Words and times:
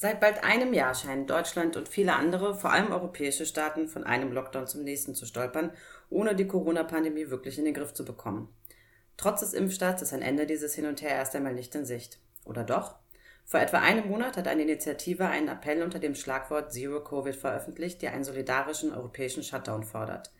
Seit 0.00 0.20
bald 0.20 0.44
einem 0.44 0.72
Jahr 0.74 0.94
scheinen 0.94 1.26
Deutschland 1.26 1.76
und 1.76 1.88
viele 1.88 2.14
andere, 2.14 2.54
vor 2.54 2.70
allem 2.70 2.92
europäische 2.92 3.44
Staaten, 3.44 3.88
von 3.88 4.04
einem 4.04 4.30
Lockdown 4.30 4.68
zum 4.68 4.84
nächsten 4.84 5.16
zu 5.16 5.26
stolpern, 5.26 5.72
ohne 6.08 6.36
die 6.36 6.46
Corona-Pandemie 6.46 7.30
wirklich 7.30 7.58
in 7.58 7.64
den 7.64 7.74
Griff 7.74 7.92
zu 7.94 8.04
bekommen. 8.04 8.48
Trotz 9.16 9.40
des 9.40 9.54
Impfstarts 9.54 10.00
ist 10.02 10.12
ein 10.12 10.22
Ende 10.22 10.46
dieses 10.46 10.72
Hin 10.76 10.86
und 10.86 11.02
Her 11.02 11.10
erst 11.10 11.34
einmal 11.34 11.52
nicht 11.52 11.74
in 11.74 11.84
Sicht. 11.84 12.20
Oder 12.44 12.62
doch? 12.62 12.94
Vor 13.44 13.58
etwa 13.58 13.78
einem 13.78 14.06
Monat 14.06 14.36
hat 14.36 14.46
eine 14.46 14.62
Initiative 14.62 15.26
einen 15.26 15.48
Appell 15.48 15.82
unter 15.82 15.98
dem 15.98 16.14
Schlagwort 16.14 16.72
Zero 16.72 17.02
Covid 17.02 17.34
veröffentlicht, 17.34 18.00
der 18.00 18.12
einen 18.12 18.22
solidarischen 18.22 18.94
europäischen 18.94 19.42
Shutdown 19.42 19.82
fordert. 19.82 20.30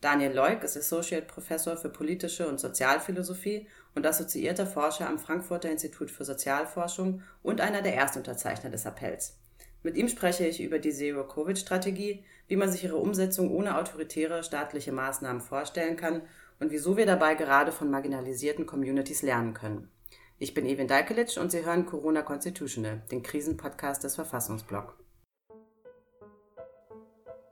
Daniel 0.00 0.32
Leuk 0.32 0.62
ist 0.64 0.76
Associate 0.76 1.26
Professor 1.26 1.76
für 1.76 1.88
politische 1.88 2.46
und 2.46 2.60
Sozialphilosophie 2.60 3.66
und 3.94 4.06
assoziierter 4.06 4.66
Forscher 4.66 5.08
am 5.08 5.18
Frankfurter 5.18 5.70
Institut 5.70 6.10
für 6.10 6.24
Sozialforschung 6.24 7.22
und 7.42 7.60
einer 7.60 7.80
der 7.80 7.96
Erstunterzeichner 7.96 8.70
des 8.70 8.86
Appells. 8.86 9.38
Mit 9.82 9.96
ihm 9.96 10.08
spreche 10.08 10.46
ich 10.46 10.62
über 10.62 10.78
die 10.78 10.92
Zero-Covid-Strategie, 10.92 12.24
wie 12.48 12.56
man 12.56 12.70
sich 12.70 12.84
ihre 12.84 12.96
Umsetzung 12.96 13.50
ohne 13.50 13.76
autoritäre 13.78 14.42
staatliche 14.42 14.92
Maßnahmen 14.92 15.42
vorstellen 15.42 15.96
kann 15.96 16.22
und 16.58 16.70
wieso 16.70 16.96
wir 16.96 17.06
dabei 17.06 17.34
gerade 17.34 17.72
von 17.72 17.90
marginalisierten 17.90 18.66
Communities 18.66 19.22
lernen 19.22 19.54
können. 19.54 19.90
Ich 20.38 20.54
bin 20.54 20.66
Evin 20.66 20.88
Dalkelic 20.88 21.36
und 21.36 21.50
Sie 21.50 21.64
hören 21.64 21.86
Corona 21.86 22.22
Constitutional, 22.22 23.02
den 23.10 23.22
Krisenpodcast 23.22 24.02
des 24.02 24.14
Verfassungsblog. 24.16 24.98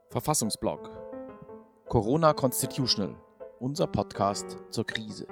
Verfassungsblog 0.09 1.02
Corona 1.93 2.33
Constitutional, 2.33 3.15
unser 3.59 3.85
Podcast 3.85 4.57
zur 4.71 4.83
Krise. 4.83 5.27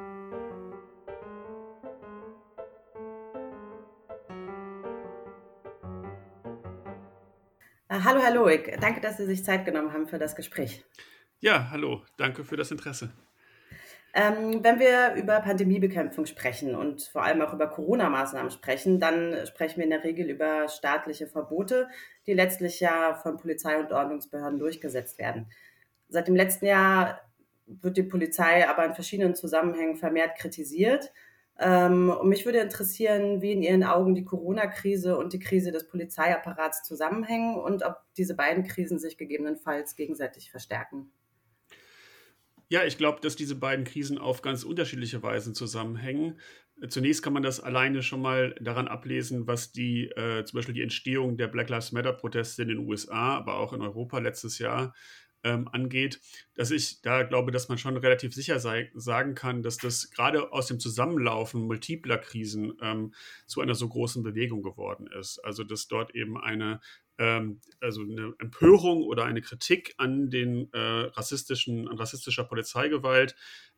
Äh, 7.90 8.00
hallo, 8.04 8.22
Herr 8.22 8.36
Loik. 8.36 8.80
Danke, 8.80 9.02
dass 9.02 9.18
Sie 9.18 9.26
sich 9.26 9.44
Zeit 9.44 9.66
genommen 9.66 9.92
haben 9.92 10.08
für 10.08 10.20
das 10.20 10.36
Gespräch. 10.36 10.86
Ja, 11.40 11.72
hallo. 11.72 12.04
Danke 12.18 12.44
für 12.44 12.58
das 12.58 12.70
Interesse. 12.70 13.10
Ähm, 14.14 14.64
wenn 14.64 14.80
wir 14.80 15.16
über 15.16 15.40
Pandemiebekämpfung 15.40 16.28
sprechen 16.28 16.76
und 16.76 17.02
vor 17.02 17.24
allem 17.24 17.42
auch 17.42 17.54
über 17.54 17.66
Corona-Maßnahmen 17.66 18.52
sprechen, 18.52 19.00
dann 19.00 19.48
sprechen 19.48 19.78
wir 19.78 19.86
in 19.86 19.90
der 19.90 20.04
Regel 20.04 20.30
über 20.30 20.68
staatliche 20.68 21.26
Verbote, 21.26 21.88
die 22.28 22.34
letztlich 22.34 22.80
ja 22.82 23.16
von 23.16 23.38
Polizei 23.38 23.80
und 23.80 23.92
Ordnungsbehörden 23.92 24.60
durchgesetzt 24.60 25.18
werden. 25.18 25.50
Seit 26.12 26.28
dem 26.28 26.36
letzten 26.36 26.66
Jahr 26.66 27.22
wird 27.66 27.96
die 27.96 28.04
Polizei 28.04 28.68
aber 28.68 28.86
in 28.86 28.94
verschiedenen 28.94 29.34
Zusammenhängen 29.34 29.96
vermehrt 29.96 30.38
kritisiert. 30.38 31.14
Ähm, 31.58 32.10
und 32.10 32.28
mich 32.28 32.46
würde 32.46 32.60
interessieren, 32.60 33.42
wie 33.42 33.54
in 33.54 33.64
Ihren 33.64 33.86
Augen 33.86 34.14
die 34.14 34.26
Corona-Krise 34.26 35.18
und 35.18 35.32
die 35.32 35.40
Krise 35.40 35.72
des 35.72 35.88
Polizeiapparats 35.88 36.84
zusammenhängen 36.84 37.56
und 37.56 37.84
ob 37.84 38.02
diese 38.18 38.36
beiden 38.36 38.66
Krisen 38.66 39.00
sich 39.00 39.18
gegebenenfalls 39.18 39.96
gegenseitig 39.96 40.52
verstärken. 40.52 41.14
Ja, 42.68 42.84
ich 42.84 42.98
glaube, 42.98 43.22
dass 43.22 43.38
diese 43.38 43.56
beiden 43.56 43.86
Krisen 43.86 44.18
auf 44.18 44.42
ganz 44.42 44.64
unterschiedliche 44.66 45.24
Weisen 45.24 45.56
zusammenhängen. 45.56 46.40
Zunächst 46.90 47.24
kann 47.24 47.34
man 47.34 47.44
das 47.44 47.62
alleine 47.62 48.04
schon 48.04 48.22
mal 48.22 48.54
daran 48.60 48.90
ablesen, 48.90 49.48
was 49.48 49.72
die 49.72 50.10
äh, 50.10 50.44
zum 50.44 50.58
Beispiel 50.58 50.76
die 50.76 50.82
Entstehung 50.82 51.38
der 51.38 51.48
Black 51.48 51.70
Lives 51.70 51.94
Matter-Proteste 51.94 52.64
in 52.64 52.70
den 52.70 52.80
USA, 52.80 53.38
aber 53.38 53.60
auch 53.60 53.72
in 53.72 53.82
Europa 53.82 54.20
letztes 54.20 54.60
Jahr 54.60 54.94
ähm, 55.44 55.68
angeht, 55.72 56.22
dass 56.56 56.72
ich 56.72 57.02
da 57.02 57.24
glaube, 57.24 57.52
dass 57.52 57.70
man 57.70 57.78
schon 57.78 57.98
relativ 57.98 58.34
sicher 58.34 58.60
sei, 58.60 58.92
sagen 58.94 59.36
kann, 59.36 59.64
dass 59.64 59.78
das 59.78 60.12
gerade 60.12 60.52
aus 60.52 60.68
dem 60.68 60.80
Zusammenlaufen 60.80 61.62
multipler 61.62 62.18
Krisen 62.18 62.74
ähm, 62.82 63.14
zu 63.48 63.62
einer 63.62 63.76
so 63.76 63.88
großen 63.88 64.24
Bewegung 64.24 64.62
geworden 64.62 65.08
ist. 65.08 65.40
Also 65.40 65.64
dass 65.64 65.88
dort 65.88 66.16
eben 66.16 66.38
eine 66.38 66.80
ähm, 67.18 67.62
also 67.80 68.02
eine 68.02 68.34
Empörung 68.40 69.04
oder 69.04 69.26
eine 69.26 69.42
Kritik 69.42 69.94
an 69.98 70.30
den 70.30 70.72
äh, 70.74 70.80
rassistischen, 70.80 71.88
an 71.88 71.98
rassistischer 71.98 72.44
Polizeigewalt 72.44 73.36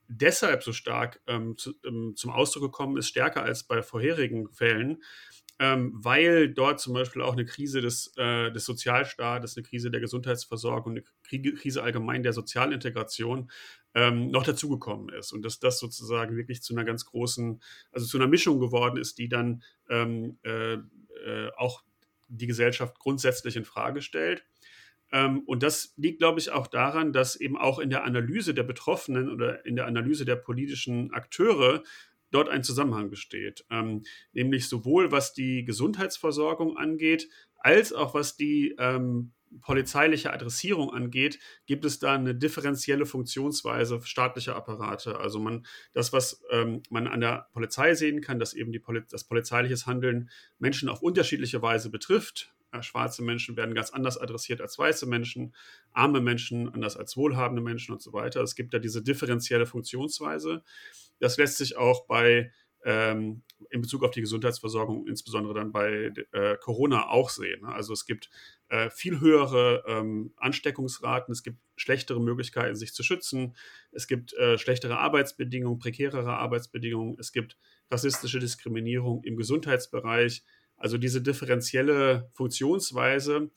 deshalb 0.08 0.64
so 0.64 0.74
stark 0.74 1.22
ähm, 1.28 1.58
zu, 1.58 1.74
ähm, 1.86 2.14
zum 2.16 2.32
Ausdruck 2.32 2.64
gekommen 2.64 2.98
ist, 2.98 3.08
stärker 3.08 3.44
als 3.44 3.64
bei 3.64 3.82
vorherigen 3.82 4.50
Fällen, 4.52 5.04
ähm, 5.60 5.92
weil 5.96 6.50
dort 6.50 6.80
zum 6.80 6.94
Beispiel 6.94 7.22
auch 7.22 7.34
eine 7.34 7.46
Krise 7.46 7.82
des, 7.82 8.14
äh, 8.18 8.52
des 8.52 8.66
Sozialstaates, 8.66 9.56
eine 9.56 9.66
Krise 9.66 9.92
der 9.92 10.02
Gesundheitsversorgung, 10.02 10.94
eine 10.94 11.04
Krise 11.54 11.84
allgemein 11.84 12.24
der 12.24 12.34
Sozialintegration 12.34 13.52
ähm, 13.94 14.32
noch 14.32 14.44
dazugekommen 14.44 15.10
ist. 15.10 15.32
Und 15.32 15.44
dass 15.44 15.60
das 15.60 15.80
sozusagen 15.80 16.36
wirklich 16.36 16.64
zu 16.64 16.74
einer 16.74 16.86
ganz 16.86 17.06
großen, 17.06 17.62
also 17.92 18.08
zu 18.08 18.18
einer 18.18 18.28
Mischung 18.28 18.60
geworden 18.60 18.98
ist, 18.98 19.18
die 19.20 19.30
dann 19.30 19.64
ähm, 19.90 20.38
äh, 20.44 20.74
äh, 20.74 21.52
auch 21.58 21.84
die 22.28 22.48
Gesellschaft 22.48 22.98
grundsätzlich 23.00 23.56
in 23.56 23.66
Frage 23.66 24.02
stellt. 24.02 24.44
Ähm, 25.12 25.44
und 25.46 25.62
das 25.62 25.94
liegt, 25.96 26.20
glaube 26.20 26.40
ich, 26.40 26.52
auch 26.52 26.66
daran, 26.66 27.14
dass 27.14 27.36
eben 27.36 27.56
auch 27.56 27.78
in 27.78 27.92
der 27.92 28.04
Analyse 28.04 28.56
der 28.56 28.64
Betroffenen 28.64 29.30
oder 29.30 29.64
in 29.66 29.76
der 29.76 29.86
Analyse 29.86 30.26
der 30.26 30.38
politischen 30.38 31.14
Akteure 31.14 31.84
dort 32.34 32.50
ein 32.50 32.64
Zusammenhang 32.64 33.10
besteht. 33.10 33.66
Ähm, 33.70 34.04
nämlich 34.32 34.68
sowohl 34.68 35.12
was 35.12 35.34
die 35.34 35.66
Gesundheitsversorgung 35.66 36.78
angeht, 36.78 37.30
als 37.58 37.94
auch 37.94 38.14
was 38.14 38.36
die 38.36 38.76
ähm, 38.78 39.32
polizeiliche 39.62 40.34
Adressierung 40.34 40.92
angeht, 40.92 41.40
gibt 41.66 41.86
es 41.86 42.00
da 42.00 42.14
eine 42.14 42.36
differenzielle 42.36 43.06
Funktionsweise 43.06 44.02
staatlicher 44.04 44.56
Apparate. 44.56 45.20
Also 45.20 45.40
man, 45.40 45.66
das, 45.94 46.14
was 46.14 46.44
ähm, 46.52 46.82
man 46.90 47.08
an 47.08 47.22
der 47.22 47.48
Polizei 47.54 47.94
sehen 47.94 48.22
kann, 48.22 48.40
dass 48.40 48.54
eben 48.54 48.72
die 48.72 48.80
Poli 48.80 49.04
das 49.10 49.24
polizeiliches 49.24 49.86
Handeln 49.86 50.30
Menschen 50.60 50.90
auf 50.90 51.02
unterschiedliche 51.02 51.62
Weise 51.62 51.90
betrifft. 51.90 52.54
Ja, 52.74 52.82
schwarze 52.82 53.22
Menschen 53.22 53.56
werden 53.56 53.76
ganz 53.76 53.92
anders 53.92 54.18
adressiert 54.18 54.60
als 54.60 54.80
weiße 54.80 55.06
Menschen, 55.06 55.54
arme 55.92 56.22
Menschen 56.22 56.74
anders 56.74 56.98
als 56.98 57.16
wohlhabende 57.16 57.62
Menschen 57.62 57.94
und 57.94 58.02
so 58.02 58.14
weiter. 58.14 58.42
Es 58.42 58.56
gibt 58.56 58.74
da 58.74 58.80
diese 58.80 59.04
differenzielle 59.04 59.68
Funktionsweise. 59.68 60.64
Das 61.20 61.38
lässt 61.38 61.58
sich 61.58 61.78
auch 61.78 62.08
bei 62.08 62.52
ähm, 62.84 63.44
in 63.70 63.82
Bezug 63.82 64.04
auf 64.04 64.12
die 64.12 64.22
Gesundheitsversorgung, 64.22 65.08
insbesondere 65.08 65.54
dann 65.54 65.72
bei 65.72 66.12
äh, 66.32 66.58
Corona 66.58 67.10
auch 67.10 67.30
sehen. 67.30 67.62
Ne? 67.62 67.70
Also 67.70 67.94
es 67.94 68.06
gibt 68.06 68.30
äh, 68.70 68.90
viel 68.90 69.20
höhere 69.20 69.84
ähm, 69.88 70.34
Ansteckungsraten, 70.38 71.32
es 71.32 71.44
gibt 71.44 71.60
schlechtere 71.76 72.20
Möglichkeiten, 72.20 72.76
sich 72.76 72.94
zu 72.94 73.04
schützen, 73.04 73.56
es 73.92 74.08
gibt 74.08 74.34
äh, 74.34 74.58
schlechtere 74.58 74.98
Arbeitsbedingungen, 74.98 75.80
prekärere 75.80 76.36
Arbeitsbedingungen, 76.36 77.18
es 77.20 77.32
gibt 77.32 77.58
rassistische 77.90 78.40
Diskriminierung 78.40 79.24
im 79.24 79.38
Gesundheitsbereich. 79.38 80.44
Also 80.78 80.98
diese 80.98 81.22
differenzielle 81.22 82.30
Funktionsweise 82.34 83.52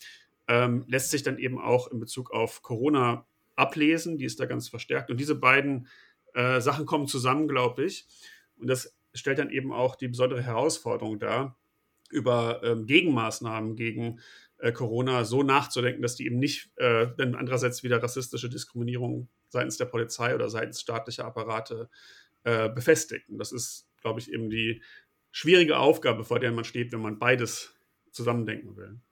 ähm, 0.49 0.84
lässt 0.88 1.10
sich 1.10 1.22
dann 1.22 1.38
eben 1.38 1.60
auch 1.60 1.91
in 1.91 1.99
Bezug 1.99 2.31
auf 2.32 2.62
Corona 2.62 3.27
ablesen, 3.56 4.19
die 4.19 4.25
ist 4.25 4.38
da 4.38 4.47
ganz 4.47 4.69
verstärkt. 4.69 5.10
Und 5.10 5.19
diese 5.19 5.34
beiden 5.34 5.88
äh, 6.34 6.60
Sachen 6.60 6.87
kommen 6.87 7.09
zusammen, 7.09 7.49
glaube 7.49 7.84
ich. 7.84 8.06
Und 8.59 8.69
das 8.69 8.94
stellt 9.15 9.38
dann 9.38 9.50
eben 9.50 9.72
auch 9.72 9.97
die 9.97 10.09
besondere 10.09 10.43
Herausforderung 10.43 11.19
dar, 11.19 11.59
über 12.10 12.62
ähm, 12.62 12.87
Gegenmaßnahmen 12.87 13.75
gegen 13.75 14.21
äh, 14.59 14.72
Corona 14.72 15.25
so 15.25 15.43
nachzudenken, 15.43 16.03
dass 16.03 16.15
die 16.15 16.26
eben 16.26 16.38
nicht 16.38 16.71
äh, 16.76 17.09
dann 17.16 17.34
andererseits 17.34 17.82
wieder 17.82 18.03
rassistische 18.03 18.49
Diskriminierung 18.49 19.28
seitens 19.49 19.76
der 19.76 19.87
Polizei 19.87 20.34
oder 20.34 20.49
seitens 20.49 20.81
staatlicher 20.81 21.25
Apparate 21.25 21.88
äh, 22.44 22.69
befestigen. 22.69 23.38
Das 23.38 23.53
ist, 23.53 23.88
glaube 24.00 24.21
ich, 24.21 24.32
eben 24.32 24.50
die 24.50 24.82
schwierige 25.37 25.77
Aufgabe, 25.77 26.25
vor 26.25 26.41
der 26.41 26.51
man 26.51 26.65
steht, 26.65 26.93
wenn 26.93 27.03
man 27.03 27.19
beides 27.19 27.79
zusammendenken 28.11 28.75
will. 28.75 29.03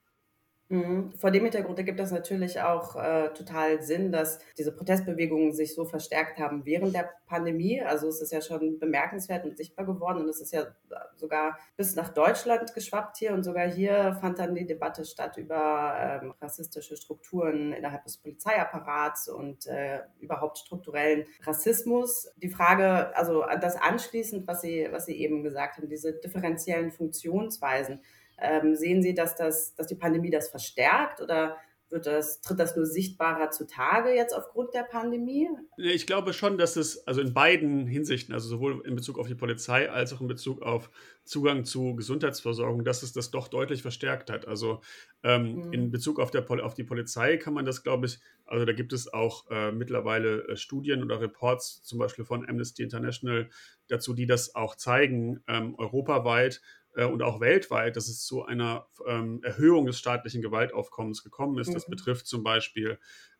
Mhm. 0.69 1.13
Vor 1.19 1.31
dem 1.31 1.43
Hintergrund 1.43 1.79
ergibt 1.79 2.01
das 2.01 2.11
natürlich 2.11 2.61
auch 2.63 2.97
äh, 2.97 3.29
total 3.35 3.83
Sinn, 3.83 4.11
dass 4.11 4.39
diese 4.57 4.73
Protestbewegungen 4.73 5.53
sich 5.53 5.75
so 5.75 5.85
verstärkt 5.85 6.39
haben 6.39 6.65
während 6.65 6.95
der 6.95 7.11
Pandemie. 7.27 7.83
Also 7.83 8.09
es 8.09 8.23
ist 8.23 8.33
ja 8.33 8.41
schon 8.41 8.79
bemerkenswert 8.79 9.45
und 9.45 9.59
sichtbar 9.59 9.85
geworden 9.85 10.23
und 10.23 10.29
es 10.29 10.41
ist 10.41 10.53
ja 10.53 10.67
sogar 11.17 11.59
bis 11.77 11.95
nach 11.97 12.09
Deutschland 12.09 12.73
geschwappt 12.75 13.19
hier 13.19 13.35
und 13.35 13.43
sogar 13.43 13.67
hier 13.71 14.17
fand 14.21 14.39
dann 14.39 14.55
die 14.55 14.67
Debatte 14.67 15.05
statt 15.05 15.37
über 15.37 16.21
ähm, 16.23 16.35
rassistische 16.41 16.97
Strukturen 16.97 17.75
innerhalb 17.75 18.05
des 18.05 18.17
Polizeiapparats 18.17 19.29
und 19.29 19.67
äh, 19.67 20.01
überhaupt 20.19 20.59
strukturellen 20.59 21.27
Rassismus. 21.43 22.33
Die 22.37 22.49
Frage, 22.49 23.15
also 23.17 23.45
das 23.61 23.77
anschließend, 23.77 24.47
was 24.47 24.63
Sie, 24.63 24.89
was 24.91 25.05
Sie 25.05 25.21
eben 25.21 25.43
gesagt 25.43 25.77
haben, 25.77 25.89
diese 25.89 26.15
differenziellen 26.15 26.91
Funktionsweisen. 26.91 28.01
Ähm, 28.39 28.75
sehen 28.75 29.03
Sie, 29.03 29.15
dass, 29.15 29.37
das, 29.37 29.75
dass 29.75 29.87
die 29.87 29.95
Pandemie 29.95 30.31
das 30.31 30.49
verstärkt 30.49 31.21
oder 31.21 31.57
wird 31.95 32.07
das, 32.07 32.41
tritt 32.41 32.59
das 32.59 32.77
nur 32.77 32.87
sichtbarer 32.87 33.51
zutage 33.51 34.11
jetzt 34.15 34.35
aufgrund 34.35 34.75
der 34.75 34.83
Pandemie? 34.83 35.49
Ich 35.77 36.07
glaube 36.07 36.33
schon, 36.33 36.59
dass 36.59 36.77
es 36.77 37.07
also 37.07 37.21
in 37.21 37.33
beiden 37.33 37.87
Hinsichten, 37.87 38.35
also 38.35 38.49
sowohl 38.49 38.83
in 38.85 38.97
Bezug 38.97 39.19
auf 39.19 39.29
die 39.29 39.35
Polizei 39.35 39.91
als 39.91 40.13
auch 40.13 40.21
in 40.21 40.27
Bezug 40.27 40.63
auf 40.63 40.91
Zugang 41.25 41.65
zu 41.65 41.95
Gesundheitsversorgung, 41.95 42.85
dass 42.85 43.03
es 43.03 43.13
das 43.13 43.31
doch 43.31 43.49
deutlich 43.49 43.83
verstärkt 43.83 44.31
hat. 44.31 44.47
Also 44.49 44.81
ähm, 45.23 45.67
mhm. 45.67 45.73
in 45.73 45.91
Bezug 45.91 46.19
auf, 46.19 46.31
der, 46.31 46.45
auf 46.65 46.75
die 46.75 46.85
Polizei 46.85 47.37
kann 47.37 47.55
man 47.55 47.65
das, 47.65 47.83
glaube 47.83 48.07
ich, 48.07 48.19
also 48.45 48.65
da 48.65 48.73
gibt 48.73 48.93
es 48.93 49.13
auch 49.13 49.49
äh, 49.51 49.71
mittlerweile 49.71 50.49
äh, 50.49 50.57
Studien 50.57 51.03
oder 51.03 51.21
Reports, 51.21 51.83
zum 51.85 51.99
Beispiel 51.99 52.25
von 52.25 52.47
Amnesty 52.49 52.83
International, 52.83 53.49
dazu, 53.89 54.15
die 54.15 54.27
das 54.27 54.55
auch 54.55 54.75
zeigen, 54.75 55.43
ähm, 55.47 55.75
europaweit, 55.77 56.61
äh, 56.95 57.05
und 57.05 57.23
auch 57.23 57.41
weltweit, 57.41 57.97
dass 57.97 58.09
es 58.09 58.25
zu 58.25 58.45
einer 58.45 58.87
ähm, 59.07 59.41
Erhöhung 59.43 59.87
des 59.87 59.99
staatlichen 59.99 60.43
Gewaltaufkommens 60.43 61.23
gekommen 61.23 61.59
ist. 61.59 61.69
Mhm. 61.69 61.75
Das 61.75 61.87
betrifft 61.87 62.27
zum 62.27 62.43
Beispiel 62.43 62.99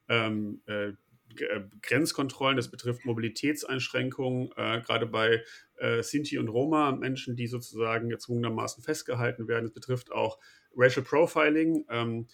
ähm, 0.09 0.63
äh, 0.67 0.93
äh, 1.41 1.63
Grenzkontrollen, 1.83 2.57
das 2.57 2.71
betrifft 2.71 3.05
Mobilitätseinschränkungen, 3.05 4.51
äh, 4.57 4.81
gerade 4.83 5.07
bei 5.07 5.43
äh, 5.77 6.03
Sinti 6.03 6.39
und 6.39 6.49
Roma, 6.49 6.93
Menschen, 6.93 7.37
die 7.37 7.47
sozusagen 7.47 8.09
gezwungenermaßen 8.09 8.83
festgehalten 8.83 9.49
werden. 9.49 9.65
Es 9.65 9.73
betrifft 9.73 10.13
auch 10.13 10.39
Racial 10.77 11.05
Profiling. 11.05 11.85
Ähm, 11.89 12.29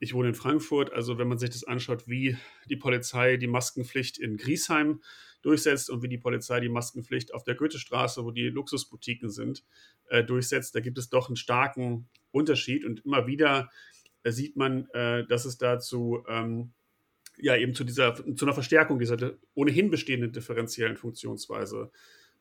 ich 0.00 0.14
wohne 0.14 0.28
in 0.28 0.34
Frankfurt, 0.34 0.92
also 0.92 1.18
wenn 1.18 1.28
man 1.28 1.38
sich 1.38 1.50
das 1.50 1.64
anschaut, 1.64 2.06
wie 2.06 2.36
die 2.68 2.76
Polizei 2.76 3.36
die 3.36 3.48
Maskenpflicht 3.48 4.18
in 4.18 4.36
Griesheim 4.36 5.02
durchsetzt 5.42 5.90
und 5.90 6.02
wie 6.02 6.08
die 6.08 6.18
Polizei 6.18 6.60
die 6.60 6.68
Maskenpflicht 6.68 7.34
auf 7.34 7.44
der 7.44 7.54
Goethestraße, 7.54 8.24
wo 8.24 8.30
die 8.30 8.48
Luxusboutiquen 8.48 9.30
sind, 9.30 9.64
äh, 10.08 10.24
durchsetzt, 10.24 10.74
da 10.74 10.80
gibt 10.80 10.98
es 10.98 11.08
doch 11.08 11.28
einen 11.28 11.36
starken 11.36 12.08
Unterschied 12.30 12.84
und 12.84 13.04
immer 13.04 13.26
wieder 13.26 13.70
äh, 14.22 14.32
sieht 14.32 14.56
man, 14.56 14.88
äh, 14.90 15.26
dass 15.26 15.44
es 15.44 15.58
dazu 15.58 16.24
ähm, 16.28 16.72
ja 17.38 17.56
eben 17.56 17.74
zu 17.74 17.84
dieser 17.84 18.14
zu 18.14 18.44
einer 18.44 18.54
Verstärkung 18.54 18.98
dieser 18.98 19.34
ohnehin 19.54 19.90
bestehenden 19.90 20.32
differenziellen 20.32 20.96
Funktionsweise 20.96 21.90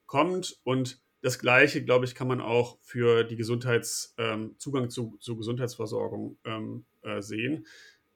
kommt 0.05 0.59
und 0.63 0.99
das 1.21 1.39
Gleiche, 1.39 1.83
glaube 1.83 2.05
ich, 2.05 2.15
kann 2.15 2.27
man 2.27 2.41
auch 2.41 2.77
für 2.81 3.23
die 3.23 3.35
Gesundheits, 3.35 4.13
ähm, 4.17 4.55
Zugang 4.57 4.89
zu, 4.89 5.17
zu 5.19 5.35
Gesundheitsversorgung 5.35 6.37
ähm, 6.45 6.85
äh, 7.01 7.21
sehen. 7.21 7.65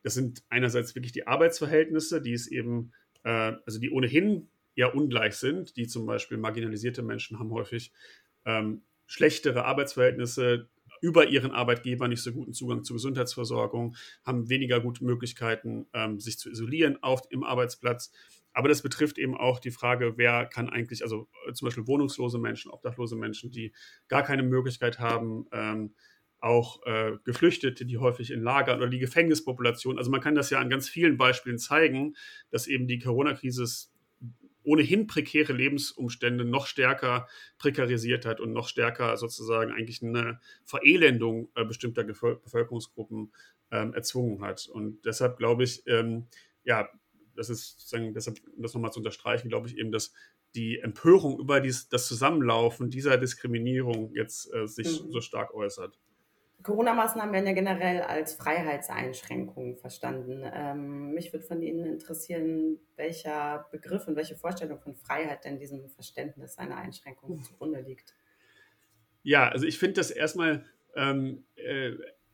Das 0.03 0.13
sind 0.13 0.43
einerseits 0.49 0.95
wirklich 0.95 1.11
die 1.11 1.27
Arbeitsverhältnisse, 1.27 2.21
die 2.21 2.33
es 2.33 2.47
eben, 2.47 2.93
äh, 3.23 3.53
also 3.65 3.79
die 3.79 3.89
ohnehin 3.89 4.49
ja 4.81 4.87
ungleich 4.87 5.35
sind, 5.35 5.77
die 5.77 5.87
zum 5.87 6.05
Beispiel 6.05 6.37
marginalisierte 6.37 7.03
Menschen 7.03 7.39
haben 7.39 7.51
häufig 7.51 7.91
ähm, 8.45 8.83
schlechtere 9.05 9.65
Arbeitsverhältnisse, 9.65 10.69
über 11.01 11.27
ihren 11.27 11.51
Arbeitgeber 11.51 12.07
nicht 12.07 12.21
so 12.21 12.31
guten 12.31 12.53
Zugang 12.53 12.83
zur 12.83 12.95
Gesundheitsversorgung, 12.95 13.95
haben 14.23 14.49
weniger 14.49 14.79
gute 14.79 15.03
Möglichkeiten, 15.03 15.87
ähm, 15.93 16.19
sich 16.19 16.37
zu 16.37 16.49
isolieren 16.49 17.01
auf, 17.01 17.21
im 17.31 17.43
Arbeitsplatz. 17.43 18.11
Aber 18.53 18.69
das 18.69 18.83
betrifft 18.83 19.17
eben 19.17 19.35
auch 19.35 19.59
die 19.59 19.71
Frage, 19.71 20.13
wer 20.17 20.45
kann 20.45 20.69
eigentlich, 20.69 21.01
also 21.01 21.27
äh, 21.47 21.53
zum 21.53 21.67
Beispiel 21.67 21.87
wohnungslose 21.87 22.37
Menschen, 22.37 22.69
obdachlose 22.69 23.15
Menschen, 23.15 23.51
die 23.51 23.73
gar 24.09 24.23
keine 24.23 24.43
Möglichkeit 24.43 24.99
haben, 24.99 25.47
ähm, 25.51 25.95
auch 26.39 26.83
äh, 26.85 27.13
Geflüchtete, 27.23 27.85
die 27.85 27.97
häufig 27.97 28.31
in 28.31 28.41
Lagern 28.41 28.77
oder 28.77 28.89
die 28.89 28.99
Gefängnispopulation. 28.99 29.97
Also 29.97 30.09
man 30.09 30.21
kann 30.21 30.35
das 30.35 30.49
ja 30.49 30.59
an 30.59 30.69
ganz 30.69 30.89
vielen 30.89 31.17
Beispielen 31.17 31.59
zeigen, 31.59 32.15
dass 32.49 32.67
eben 32.67 32.87
die 32.87 32.99
Corona-Krise 32.99 33.65
ohnehin 34.63 35.07
prekäre 35.07 35.53
Lebensumstände 35.53 36.45
noch 36.45 36.67
stärker 36.67 37.27
prekarisiert 37.57 38.25
hat 38.25 38.39
und 38.39 38.53
noch 38.53 38.67
stärker 38.67 39.17
sozusagen 39.17 39.71
eigentlich 39.71 40.01
eine 40.01 40.39
Verelendung 40.65 41.49
äh, 41.55 41.65
bestimmter 41.65 42.03
Bevölkerungsgruppen 42.03 43.31
ähm, 43.71 43.93
erzwungen 43.93 44.41
hat. 44.41 44.67
Und 44.67 45.05
deshalb 45.05 45.37
glaube 45.37 45.63
ich, 45.63 45.85
ähm, 45.87 46.27
ja, 46.63 46.89
das 47.35 47.49
ist 47.49 47.79
sozusagen, 47.79 48.13
deshalb, 48.13 48.37
um 48.55 48.61
das 48.61 48.73
nochmal 48.73 48.91
zu 48.91 48.99
unterstreichen, 48.99 49.49
glaube 49.49 49.67
ich 49.67 49.77
eben, 49.77 49.91
dass 49.91 50.13
die 50.55 50.79
Empörung 50.79 51.39
über 51.39 51.61
dies, 51.61 51.87
das 51.87 52.07
Zusammenlaufen 52.07 52.89
dieser 52.89 53.17
Diskriminierung 53.17 54.13
jetzt 54.13 54.53
äh, 54.53 54.67
sich 54.67 55.01
mhm. 55.01 55.11
so 55.11 55.21
stark 55.21 55.53
äußert. 55.53 55.97
Corona-Maßnahmen 56.63 57.33
werden 57.33 57.47
ja 57.47 57.53
generell 57.53 58.01
als 58.01 58.33
Freiheitseinschränkungen 58.33 59.77
verstanden. 59.77 60.43
Ähm, 60.53 61.13
mich 61.13 61.33
würde 61.33 61.45
von 61.45 61.61
Ihnen 61.61 61.85
interessieren, 61.85 62.79
welcher 62.95 63.67
Begriff 63.71 64.07
und 64.07 64.15
welche 64.15 64.35
Vorstellung 64.35 64.79
von 64.79 64.95
Freiheit 64.95 65.45
denn 65.45 65.59
diesem 65.59 65.89
Verständnis 65.89 66.57
einer 66.57 66.77
Einschränkung 66.77 67.41
zugrunde 67.43 67.81
liegt. 67.81 68.15
Ja, 69.23 69.49
also 69.49 69.65
ich 69.65 69.77
finde 69.79 69.95
das 69.95 70.11
erstmal, 70.11 70.65
ähm, 70.95 71.45
äh, 71.55 71.93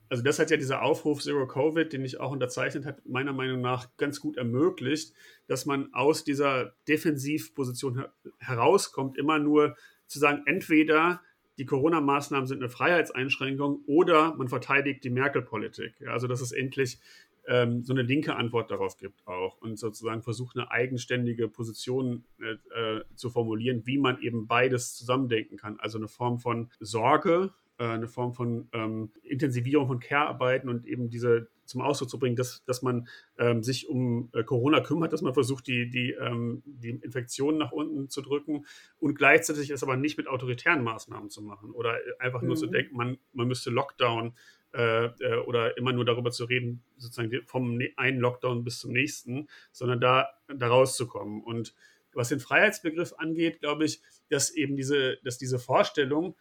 also 0.10 0.24
das 0.24 0.40
hat 0.40 0.52
ja 0.52 0.58
dieser 0.58 0.82
Aufruf 0.82 1.22
Zero 1.22 1.48
Covid, 1.48 1.92
den 1.92 2.06
ich 2.06 2.20
auch 2.20 2.32
unterzeichnet 2.32 2.86
habe, 2.86 3.02
meiner 3.06 3.34
Meinung 3.34 3.62
nach 3.62 3.96
ganz 3.98 4.22
gut 4.22 4.38
ermöglicht, 4.38 5.14
dass 5.48 5.66
man 5.66 5.94
aus 5.94 6.24
dieser 6.24 6.76
Defensivposition 6.88 7.98
her 7.98 8.14
herauskommt, 8.40 9.18
immer 9.18 9.38
nur 9.38 9.76
zu 10.08 10.20
sagen, 10.20 10.44
entweder 10.46 11.22
die 11.58 11.66
Corona-Maßnahmen 11.66 12.48
sind 12.48 12.62
eine 12.62 12.70
Freiheitseinschränkung 12.70 13.82
oder 13.88 14.36
man 14.36 14.48
verteidigt 14.48 15.04
die 15.04 15.10
Merkel-Politik. 15.10 15.94
Also 16.08 16.28
dass 16.28 16.42
es 16.42 16.52
endlich 16.52 17.00
ähm, 17.48 17.84
so 17.84 17.94
eine 17.94 18.02
linke 18.02 18.36
Antwort 18.36 18.70
darauf 18.70 18.98
gibt 18.98 19.26
auch 19.26 19.58
und 19.62 19.80
sozusagen 19.80 20.22
versucht, 20.22 20.58
eine 20.58 20.70
eigenständige 20.70 21.48
Position 21.48 22.24
äh, 22.42 22.98
äh, 22.98 23.04
zu 23.16 23.30
formulieren, 23.30 23.84
wie 23.86 23.98
man 23.98 24.22
eben 24.22 24.48
beides 24.48 24.96
zusammendenken 24.96 25.58
kann. 25.58 25.80
Also 25.80 25.98
eine 25.98 26.08
Form 26.08 26.40
von 26.40 26.70
Sorge, 26.80 27.54
äh, 27.78 27.86
eine 27.86 28.08
Form 28.08 28.34
von 28.34 28.70
ähm, 28.74 29.12
Intensivierung 29.24 29.88
von 29.88 30.00
Care-Arbeiten 30.00 30.70
und 30.70 30.86
eben 30.86 31.10
diese 31.10 31.48
zum 31.66 31.82
Ausdruck 31.82 32.10
zu 32.10 32.18
bringen, 32.18 32.36
dass, 32.36 32.64
dass 32.64 32.82
man 32.82 33.08
ähm, 33.38 33.62
sich 33.62 33.90
um 33.90 34.30
äh, 34.34 34.44
Corona 34.44 34.80
kümmert, 34.80 35.12
dass 35.14 35.22
man 35.22 35.34
versucht, 35.34 35.68
die, 35.68 35.90
die, 35.90 36.12
ähm, 36.12 36.64
die 36.66 36.90
Infektionen 36.90 37.58
nach 37.58 37.72
unten 37.72 38.10
zu 38.10 38.22
drücken 38.22 38.66
und 39.00 39.16
gleichzeitig 39.16 39.70
es 39.70 39.84
aber 39.84 39.98
nicht 39.98 40.18
mit 40.18 40.28
autoritären 40.28 40.84
Maßnahmen 40.84 41.30
zu 41.30 41.42
machen 41.42 41.72
oder 41.72 41.98
einfach 42.20 42.42
nur 42.42 42.56
zu 42.56 42.68
mhm. 42.68 42.72
denken, 42.72 42.96
man, 42.96 43.18
man 43.34 43.48
müsste 43.48 43.70
Lockdown 43.70 44.34
äh, 44.74 45.06
äh, 45.06 45.38
oder 45.46 45.78
immer 45.78 45.94
nur 45.94 46.06
darüber 46.06 46.32
zu 46.32 46.46
reden, 46.46 46.84
sozusagen 46.98 47.32
vom 47.46 47.78
ne-, 47.78 47.94
einen 47.98 48.20
Lockdown 48.20 48.64
bis 48.64 48.80
zum 48.80 48.92
nächsten, 48.92 49.48
sondern 49.72 50.00
da, 50.00 50.30
da 50.48 50.68
rauszukommen. 50.68 51.42
Und 51.42 51.74
was 52.14 52.30
den 52.30 52.40
Freiheitsbegriff 52.40 53.14
angeht, 53.18 53.60
glaube 53.60 53.86
ich, 53.86 54.02
dass 54.30 54.50
eben 54.50 54.76
diese, 54.76 55.18
dass 55.24 55.38
diese 55.38 55.60
Vorstellung, 55.60 56.36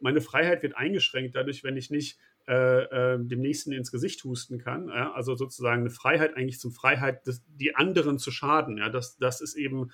meine 0.00 0.20
Freiheit 0.20 0.62
wird 0.62 0.76
eingeschränkt 0.76 1.36
dadurch, 1.36 1.64
wenn 1.64 1.76
ich 1.76 1.90
nicht 1.90 2.18
äh, 2.48 3.14
äh, 3.14 3.18
dem 3.20 3.40
Nächsten 3.40 3.70
ins 3.70 3.92
Gesicht 3.92 4.24
husten 4.24 4.58
kann. 4.58 4.88
Ja? 4.88 5.12
Also 5.12 5.36
sozusagen 5.36 5.82
eine 5.82 5.90
Freiheit 5.90 6.36
eigentlich 6.36 6.58
zum 6.58 6.72
Freiheit, 6.72 7.24
des, 7.26 7.44
die 7.46 7.76
anderen 7.76 8.18
zu 8.18 8.32
schaden. 8.32 8.78
Ja? 8.78 8.88
Das, 8.88 9.16
das 9.16 9.40
ist 9.40 9.54
eben 9.54 9.92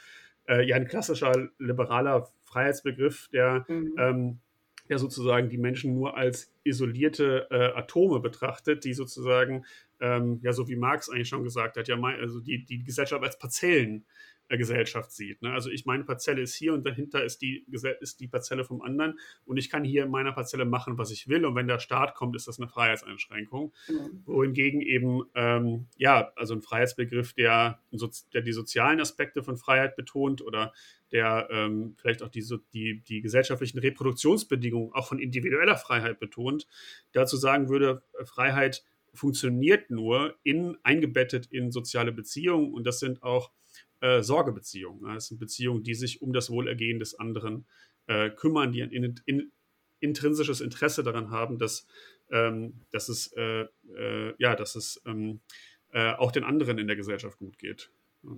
äh, 0.48 0.66
ja 0.66 0.76
ein 0.76 0.88
klassischer 0.88 1.50
liberaler 1.58 2.26
Freiheitsbegriff, 2.44 3.28
der, 3.28 3.66
mhm. 3.68 3.94
ähm, 3.98 4.38
der 4.88 4.98
sozusagen 4.98 5.50
die 5.50 5.58
Menschen 5.58 5.94
nur 5.94 6.16
als 6.16 6.50
isolierte 6.64 7.46
äh, 7.50 7.78
Atome 7.78 8.20
betrachtet, 8.20 8.84
die 8.84 8.94
sozusagen, 8.94 9.64
ähm, 10.00 10.40
ja, 10.42 10.52
so 10.52 10.68
wie 10.68 10.76
Marx 10.76 11.08
eigentlich 11.08 11.28
schon 11.28 11.44
gesagt 11.44 11.76
hat, 11.76 11.88
ja, 11.88 12.00
also 12.00 12.40
die, 12.40 12.64
die 12.64 12.82
Gesellschaft 12.82 13.22
als 13.22 13.38
Parzellen 13.38 14.04
Gesellschaft 14.56 15.12
sieht. 15.12 15.42
Ne? 15.42 15.52
Also 15.52 15.68
ich 15.68 15.84
meine 15.84 16.04
Parzelle 16.04 16.40
ist 16.40 16.54
hier 16.54 16.72
und 16.72 16.86
dahinter 16.86 17.22
ist 17.22 17.42
die, 17.42 17.66
ist 18.00 18.20
die 18.20 18.28
Parzelle 18.28 18.64
vom 18.64 18.80
anderen 18.80 19.18
und 19.44 19.58
ich 19.58 19.68
kann 19.68 19.84
hier 19.84 20.04
in 20.04 20.10
meiner 20.10 20.32
Parzelle 20.32 20.64
machen, 20.64 20.96
was 20.96 21.10
ich 21.10 21.28
will 21.28 21.44
und 21.44 21.54
wenn 21.54 21.66
der 21.66 21.80
Staat 21.80 22.14
kommt, 22.14 22.34
ist 22.34 22.48
das 22.48 22.58
eine 22.58 22.68
Freiheitseinschränkung. 22.68 23.74
Mhm. 23.88 24.22
Wohingegen 24.24 24.80
eben, 24.80 25.24
ähm, 25.34 25.86
ja, 25.96 26.32
also 26.36 26.54
ein 26.54 26.62
Freiheitsbegriff, 26.62 27.34
der, 27.34 27.80
der 28.32 28.40
die 28.40 28.52
sozialen 28.52 29.00
Aspekte 29.00 29.42
von 29.42 29.58
Freiheit 29.58 29.96
betont 29.96 30.40
oder 30.40 30.72
der 31.12 31.48
ähm, 31.50 31.94
vielleicht 31.98 32.22
auch 32.22 32.28
die, 32.28 32.44
die, 32.72 33.02
die 33.02 33.20
gesellschaftlichen 33.20 33.78
Reproduktionsbedingungen 33.78 34.92
auch 34.92 35.08
von 35.08 35.18
individueller 35.18 35.76
Freiheit 35.76 36.20
betont, 36.20 36.47
dazu 37.12 37.36
sagen 37.36 37.68
würde, 37.68 38.02
Freiheit 38.24 38.84
funktioniert 39.14 39.90
nur 39.90 40.36
in, 40.42 40.76
eingebettet 40.82 41.46
in 41.46 41.70
soziale 41.70 42.12
Beziehungen 42.12 42.72
und 42.72 42.84
das 42.84 43.00
sind 43.00 43.22
auch 43.22 43.52
äh, 44.00 44.22
Sorgebeziehungen. 44.22 45.14
Das 45.14 45.26
sind 45.26 45.38
Beziehungen, 45.38 45.82
die 45.82 45.94
sich 45.94 46.22
um 46.22 46.32
das 46.32 46.50
Wohlergehen 46.50 46.98
des 46.98 47.18
anderen 47.18 47.66
äh, 48.06 48.30
kümmern, 48.30 48.72
die 48.72 48.82
ein 48.82 48.90
in, 48.90 49.20
in, 49.26 49.52
intrinsisches 50.00 50.60
Interesse 50.60 51.02
daran 51.02 51.30
haben, 51.30 51.58
dass, 51.58 51.86
ähm, 52.30 52.80
dass 52.90 53.08
es, 53.08 53.32
äh, 53.36 53.66
äh 53.96 54.34
ja, 54.38 54.54
dass 54.54 54.76
es 54.76 55.02
ähm, 55.06 55.40
äh, 55.92 56.12
auch 56.12 56.30
den 56.30 56.44
anderen 56.44 56.78
in 56.78 56.86
der 56.86 56.96
Gesellschaft 56.96 57.38
gut 57.38 57.58
geht. 57.58 57.90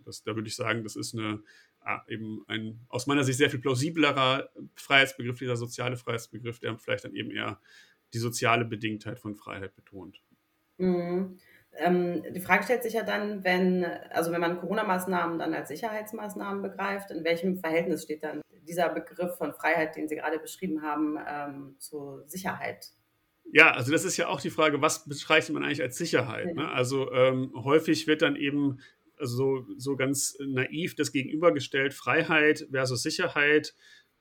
Das, 0.04 0.22
da 0.22 0.34
würde 0.34 0.48
ich 0.48 0.56
sagen, 0.56 0.82
das 0.82 0.96
ist 0.96 1.14
eine, 1.14 1.42
eben 2.08 2.44
ein 2.46 2.80
aus 2.88 3.06
meiner 3.06 3.24
Sicht 3.24 3.38
sehr 3.38 3.50
viel 3.50 3.60
plausiblerer 3.60 4.50
Freiheitsbegriff, 4.74 5.38
dieser 5.38 5.56
soziale 5.56 5.96
Freiheitsbegriff, 5.96 6.58
der 6.58 6.78
vielleicht 6.78 7.04
dann 7.04 7.14
eben 7.14 7.30
eher 7.30 7.60
die 8.14 8.18
soziale 8.18 8.64
Bedingtheit 8.64 9.18
von 9.18 9.36
Freiheit 9.36 9.74
betont. 9.74 10.22
Mhm. 10.78 11.38
Ähm, 11.76 12.22
die 12.34 12.40
Frage 12.40 12.64
stellt 12.64 12.82
sich 12.82 12.94
ja 12.94 13.04
dann, 13.04 13.44
wenn, 13.44 13.84
also 13.84 14.32
wenn 14.32 14.40
man 14.40 14.58
Corona-Maßnahmen 14.58 15.38
dann 15.38 15.54
als 15.54 15.68
Sicherheitsmaßnahmen 15.68 16.62
begreift, 16.62 17.10
in 17.10 17.22
welchem 17.24 17.58
Verhältnis 17.58 18.02
steht 18.02 18.24
dann 18.24 18.40
dieser 18.66 18.88
Begriff 18.88 19.36
von 19.36 19.52
Freiheit, 19.54 19.96
den 19.96 20.08
Sie 20.08 20.16
gerade 20.16 20.38
beschrieben 20.38 20.82
haben, 20.82 21.16
ähm, 21.26 21.76
zur 21.78 22.24
Sicherheit? 22.26 22.90
Ja, 23.52 23.72
also 23.72 23.92
das 23.92 24.04
ist 24.04 24.16
ja 24.16 24.28
auch 24.28 24.40
die 24.40 24.50
Frage, 24.50 24.80
was 24.80 25.08
bezeichnet 25.08 25.54
man 25.54 25.64
eigentlich 25.64 25.82
als 25.82 25.96
Sicherheit? 25.96 26.54
Ne? 26.54 26.70
Also 26.70 27.12
ähm, 27.12 27.52
häufig 27.54 28.06
wird 28.06 28.22
dann 28.22 28.36
eben 28.36 28.78
so, 29.18 29.66
so 29.76 29.96
ganz 29.96 30.36
naiv 30.40 30.94
das 30.94 31.12
gegenübergestellt, 31.12 31.94
Freiheit 31.94 32.66
versus 32.70 33.02
Sicherheit. 33.02 33.74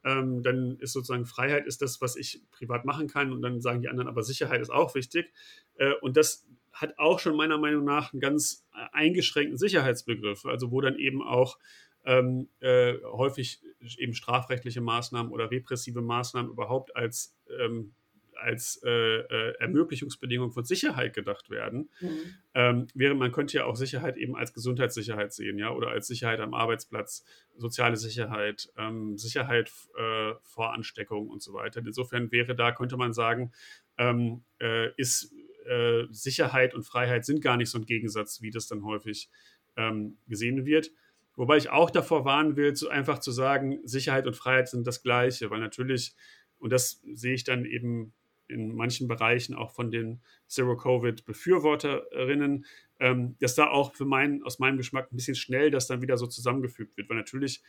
Ähm, 0.04 0.44
dann 0.44 0.78
ist 0.80 0.94
sozusagen 0.94 1.26
Freiheit 1.26 1.66
ist 1.66 1.82
das, 1.82 2.02
was 2.02 2.16
ich 2.16 2.42
privat 2.52 2.86
machen 2.86 3.08
kann 3.08 3.34
und 3.34 3.42
dann 3.42 3.62
sagen 3.62 3.82
die 3.82 3.90
anderen, 3.90 4.08
aber 4.08 4.24
Sicherheit 4.24 4.62
ist 4.62 4.70
auch 4.70 4.96
wichtig. 4.96 5.32
Äh, 5.76 5.94
und 6.02 6.16
das 6.18 6.48
hat 6.72 6.98
auch 6.98 7.20
schon 7.20 7.36
meiner 7.36 7.58
Meinung 7.58 7.84
nach 7.84 8.14
einen 8.14 8.22
ganz 8.22 8.66
äh, 8.74 8.86
eingeschränkten 8.94 9.58
Sicherheitsbegriff, 9.58 10.46
also 10.46 10.72
wo 10.72 10.82
dann 10.82 10.98
eben 10.98 11.22
auch 11.22 11.58
ähm, 12.06 12.48
äh, 12.62 12.96
häufig 13.04 13.62
eben 13.98 14.14
strafrechtliche 14.14 14.82
Maßnahmen 14.82 15.32
oder 15.32 15.52
repressive 15.52 16.02
Maßnahmen 16.02 16.52
überhaupt 16.52 16.96
als 16.96 17.36
ähm, 17.60 17.94
als 18.40 18.82
äh, 18.84 18.90
äh, 18.90 19.54
Ermöglichungsbedingung 19.60 20.52
von 20.52 20.64
Sicherheit 20.64 21.14
gedacht 21.14 21.50
werden. 21.50 21.90
Mhm. 22.00 22.20
Ähm, 22.54 22.88
während 22.94 23.20
man 23.20 23.32
könnte 23.32 23.58
ja 23.58 23.66
auch 23.66 23.76
Sicherheit 23.76 24.18
eben 24.18 24.36
als 24.36 24.54
Gesundheitssicherheit 24.54 25.34
sehen, 25.34 25.58
ja, 25.58 25.72
oder 25.72 25.90
als 25.90 26.08
Sicherheit 26.08 26.40
am 26.40 26.54
Arbeitsplatz, 26.54 27.26
soziale 27.58 27.98
Sicherheit, 27.98 28.72
ähm, 28.78 29.18
Sicherheit 29.18 29.72
äh, 29.98 30.34
vor 30.44 30.74
Ansteckung 30.74 31.30
und 31.30 31.42
so 31.42 31.54
weiter. 31.54 31.82
Insofern 31.86 32.32
wäre 32.32 32.56
da, 32.56 32.72
könnte 32.72 32.98
man 32.98 33.14
sagen, 33.14 33.52
ähm, 33.98 34.44
äh, 34.60 34.92
ist 34.96 35.34
äh, 35.66 36.06
Sicherheit 36.10 36.74
und 36.74 36.84
Freiheit 36.84 37.26
sind 37.26 37.42
gar 37.42 37.58
nicht 37.58 37.70
so 37.70 37.78
ein 37.78 37.86
Gegensatz, 37.86 38.42
wie 38.42 38.50
das 38.50 38.68
dann 38.68 38.84
häufig 38.84 39.30
ähm, 39.78 40.18
gesehen 40.28 40.66
wird. 40.66 40.92
Wobei 41.36 41.58
ich 41.58 41.70
auch 41.70 41.90
davor 41.90 42.26
warnen 42.26 42.58
will, 42.58 42.74
zu, 42.74 42.90
einfach 42.90 43.20
zu 43.20 43.32
sagen, 43.32 43.80
Sicherheit 43.84 44.28
und 44.28 44.36
Freiheit 44.36 44.68
sind 44.68 44.86
das 44.86 45.04
Gleiche, 45.04 45.50
weil 45.50 45.60
natürlich, 45.60 46.16
und 46.58 46.74
das 46.74 47.02
sehe 47.14 47.34
ich 47.34 47.46
dann 47.46 47.66
eben 47.66 48.14
in 48.50 48.76
manchen 48.76 49.08
Bereichen 49.08 49.56
auch 49.56 49.72
von 49.72 49.92
den 49.92 50.22
Zero-Covid-Befürworterinnen, 50.48 52.66
ähm, 53.00 53.38
dass 53.40 53.56
da 53.56 53.70
auch 53.70 53.96
für 53.96 54.06
meinen, 54.06 54.44
aus 54.44 54.60
meinem 54.60 54.78
Geschmack 54.78 55.12
ein 55.12 55.16
bisschen 55.16 55.36
schnell 55.36 55.72
das 55.72 55.88
dann 55.88 56.02
wieder 56.02 56.18
so 56.18 56.28
zusammengefügt 56.28 56.98
wird, 56.98 57.10
weil 57.10 57.18
natürlich 57.18 57.64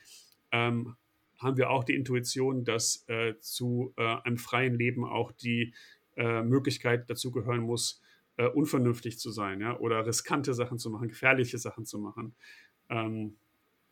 ähm, 0.51 0.97
haben 1.39 1.57
wir 1.57 1.71
auch 1.71 1.85
die 1.85 1.95
Intuition, 1.95 2.65
dass 2.65 3.05
äh, 3.09 3.35
zu 3.41 3.95
äh, 3.97 4.17
einem 4.25 4.37
freien 4.37 4.75
Leben 4.75 5.05
auch 5.05 5.33
die 5.33 5.75
äh, 6.17 6.43
Möglichkeit 6.43 7.09
dazu 7.09 7.31
gehören 7.31 7.61
muss, 7.61 8.03
äh, 8.37 8.47
unvernünftig 8.47 9.19
zu 9.19 9.31
sein, 9.31 9.61
ja, 9.61 9.79
oder 9.79 10.07
riskante 10.07 10.55
Sachen 10.55 10.79
zu 10.79 10.91
machen, 10.91 11.09
gefährliche 11.09 11.59
Sachen 11.59 11.87
zu 11.87 11.99
machen. 11.99 12.35
Ähm, 12.89 13.37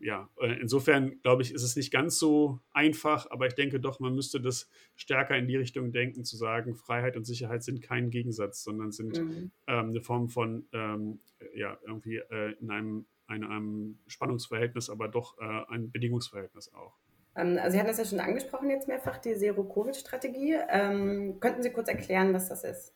ja, 0.00 0.28
äh, 0.40 0.60
insofern 0.60 1.20
glaube 1.22 1.42
ich, 1.42 1.52
ist 1.52 1.62
es 1.62 1.76
nicht 1.76 1.92
ganz 1.92 2.18
so 2.18 2.60
einfach, 2.72 3.30
aber 3.30 3.46
ich 3.46 3.54
denke 3.54 3.80
doch, 3.80 4.00
man 4.00 4.14
müsste 4.14 4.40
das 4.40 4.70
stärker 4.96 5.36
in 5.36 5.48
die 5.48 5.56
Richtung 5.56 5.92
denken, 5.92 6.24
zu 6.24 6.36
sagen, 6.36 6.74
Freiheit 6.74 7.16
und 7.16 7.24
Sicherheit 7.24 7.62
sind 7.62 7.82
kein 7.82 8.10
Gegensatz, 8.10 8.62
sondern 8.62 8.92
sind 8.92 9.18
mhm. 9.18 9.50
ähm, 9.66 9.88
eine 9.90 10.00
Form 10.00 10.28
von, 10.28 10.66
ähm, 10.72 11.20
ja, 11.54 11.78
irgendwie 11.86 12.16
äh, 12.16 12.54
in 12.60 12.70
einem, 12.70 13.06
in 13.28 13.44
einem 13.44 13.98
Spannungsverhältnis, 14.06 14.88
aber 14.88 15.08
doch 15.08 15.36
äh, 15.38 15.64
ein 15.68 15.90
Bedingungsverhältnis 15.90 16.72
auch. 16.74 16.96
Ähm, 17.34 17.58
also 17.58 17.72
Sie 17.72 17.78
hatten 17.78 17.88
das 17.88 17.98
ja 17.98 18.04
schon 18.04 18.20
angesprochen 18.20 18.70
jetzt 18.70 18.88
mehrfach, 18.88 19.18
die 19.18 19.34
Zero-Covid-Strategie. 19.34 20.56
Ähm, 20.68 21.40
könnten 21.40 21.62
Sie 21.62 21.70
kurz 21.70 21.88
erklären, 21.88 22.32
was 22.34 22.48
das 22.48 22.64
ist? 22.64 22.94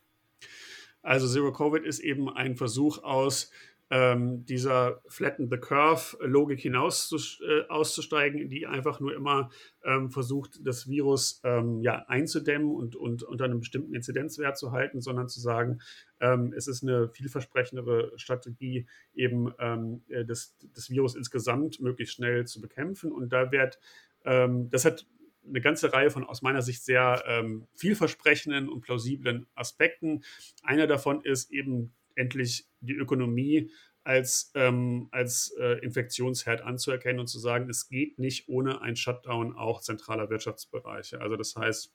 Also 1.03 1.27
Zero-Covid 1.27 1.85
ist 1.85 1.99
eben 1.99 2.29
ein 2.29 2.57
Versuch 2.57 3.03
aus 3.03 3.51
ähm, 3.93 4.47
dieser 4.47 5.03
Flatten 5.07 5.51
the 5.51 5.59
Curve-Logik 5.59 6.59
hinaus 6.59 7.39
äh, 7.47 7.69
auszusteigen, 7.69 8.49
die 8.49 8.67
einfach 8.67 9.01
nur 9.01 9.15
immer 9.15 9.51
ähm, 9.85 10.11
versucht, 10.11 10.67
das 10.67 10.89
Virus 10.89 11.43
ähm, 11.45 11.83
ja, 11.83 12.07
einzudämmen 12.09 12.71
und, 12.75 12.97
und 12.97 13.23
unter 13.23 13.45
einem 13.45 13.61
bestimmten 13.61 13.95
Inzidenzwert 13.95 14.57
zu 14.57 14.73
halten, 14.73 15.03
sondern 15.03 15.29
zu 15.29 15.41
sagen, 15.41 15.83
ähm, 16.21 16.55
es 16.57 16.69
ist 16.69 16.83
eine 16.83 17.11
vielversprechendere 17.11 18.13
Strategie, 18.17 18.87
eben 19.15 19.53
ähm, 19.59 20.03
äh, 20.09 20.25
das, 20.25 20.57
das 20.75 20.89
Virus 20.89 21.15
insgesamt 21.15 21.79
möglichst 21.81 22.15
schnell 22.15 22.47
zu 22.47 22.63
bekämpfen. 22.63 23.13
Und 23.13 23.31
da 23.31 23.53
wird, 23.53 23.79
ähm, 24.25 24.71
das 24.71 24.87
hat 24.87 25.07
eine 25.47 25.61
ganze 25.61 25.93
Reihe 25.93 26.11
von 26.11 26.25
aus 26.25 26.41
meiner 26.41 26.63
Sicht 26.63 26.83
sehr 26.83 27.25
ähm, 27.27 27.67
vielversprechenden 27.75 28.71
und 28.71 28.81
plausiblen 28.81 29.49
Aspekten. 29.55 30.23
Einer 30.63 30.87
davon 30.87 31.21
ist 31.21 31.51
eben 31.51 31.93
endlich 32.17 32.67
die 32.81 32.95
Ökonomie 32.95 33.71
als, 34.05 34.51
ähm, 34.55 35.09
als 35.13 35.55
äh, 35.61 35.79
Infektionsherd 35.85 36.63
anzuerkennen 36.63 37.21
und 37.21 37.29
zu 37.29 37.39
sagen, 37.39 37.69
es 37.71 37.89
geht 37.89 38.19
nicht 38.19 38.49
ohne 38.49 38.81
ein 38.81 38.97
Shutdown 38.97 39.55
auch 39.55 39.81
zentraler 39.81 40.29
Wirtschaftsbereiche. 40.29 41.21
Also 41.21 41.37
das 41.37 41.55
heißt, 41.55 41.95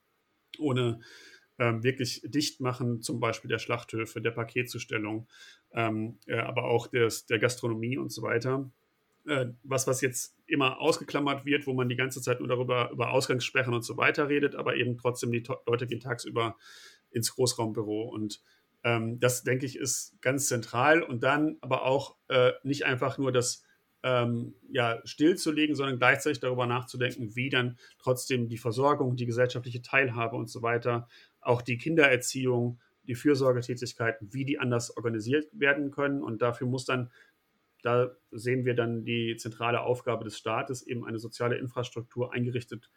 ohne 0.60 1.02
ähm, 1.60 1.84
wirklich 1.84 2.22
Dichtmachen 2.24 3.02
zum 3.02 3.20
Beispiel 3.20 3.50
der 3.50 3.60
Schlachthöfe, 3.60 4.22
der 4.22 4.32
Paketzustellung, 4.32 5.28
ähm, 5.72 6.20
äh, 6.28 6.38
aber 6.38 6.66
auch 6.66 6.88
des, 6.88 7.26
der 7.26 7.40
Gastronomie 7.40 7.98
und 7.98 8.12
so 8.12 8.22
weiter. 8.22 8.72
Äh, 9.26 9.48
was, 9.64 9.88
was 9.88 10.02
jetzt 10.02 10.38
immer 10.46 10.80
ausgeklammert 10.80 11.46
wird, 11.46 11.68
wo 11.68 11.74
man 11.74 11.90
die 11.90 11.98
ganze 11.98 12.22
Zeit 12.22 12.40
nur 12.40 12.48
darüber 12.48 12.92
über 12.92 13.12
Ausgangssperren 13.12 13.74
und 13.74 13.84
so 13.84 13.98
weiter 13.98 14.30
redet, 14.30 14.56
aber 14.56 14.76
eben 14.76 14.98
trotzdem 14.98 15.32
die 15.32 15.44
Leute 15.66 15.88
gehen 15.88 16.00
tagsüber 16.00 16.56
ins 17.10 17.34
Großraumbüro 17.34 18.04
und 18.04 18.42
ähm, 18.88 19.20
das, 19.20 19.44
denke 19.44 19.65
ich, 19.65 19.77
ist 19.77 20.15
ganz 20.22 20.48
zentral. 20.48 21.03
Und 21.03 21.24
dann 21.24 21.58
aber 21.60 21.84
auch 21.84 22.15
äh, 22.29 22.53
nicht 22.63 22.86
einfach 22.86 23.17
nur 23.17 23.34
das 23.34 23.63
ähm, 24.01 24.56
ja, 24.70 25.01
stillzulegen, 25.03 25.75
sondern 25.75 25.98
gleichzeitig 25.98 26.39
darüber 26.39 26.65
nachzudenken, 26.67 27.36
wie 27.36 27.50
dann 27.50 27.77
trotzdem 28.00 28.48
die 28.48 28.58
Versorgung, 28.58 29.17
die 29.17 29.25
gesellschaftliche 29.25 29.82
Teilhabe 29.82 30.38
und 30.38 30.50
so 30.50 30.62
weiter, 30.62 31.10
auch 31.41 31.62
die 31.62 31.77
Kindererziehung, 31.77 32.79
die 33.03 33.15
Fürsorgetätigkeiten, 33.15 34.34
wie 34.34 34.46
die 34.46 34.58
anders 34.58 34.96
organisiert 34.96 35.48
werden 35.51 35.91
können. 35.91 36.24
Und 36.24 36.41
dafür 36.41 36.67
muss 36.67 36.86
dann, 36.86 37.12
da 37.82 38.15
sehen 38.32 38.63
wir 38.63 38.74
dann 38.74 39.03
die 39.03 39.36
zentrale 39.38 39.82
Aufgabe 39.82 40.24
des 40.24 40.38
Staates, 40.38 40.82
eben 40.88 41.06
eine 41.06 41.20
soziale 41.20 41.58
Infrastruktur 41.58 42.34
eingerichtet 42.34 42.89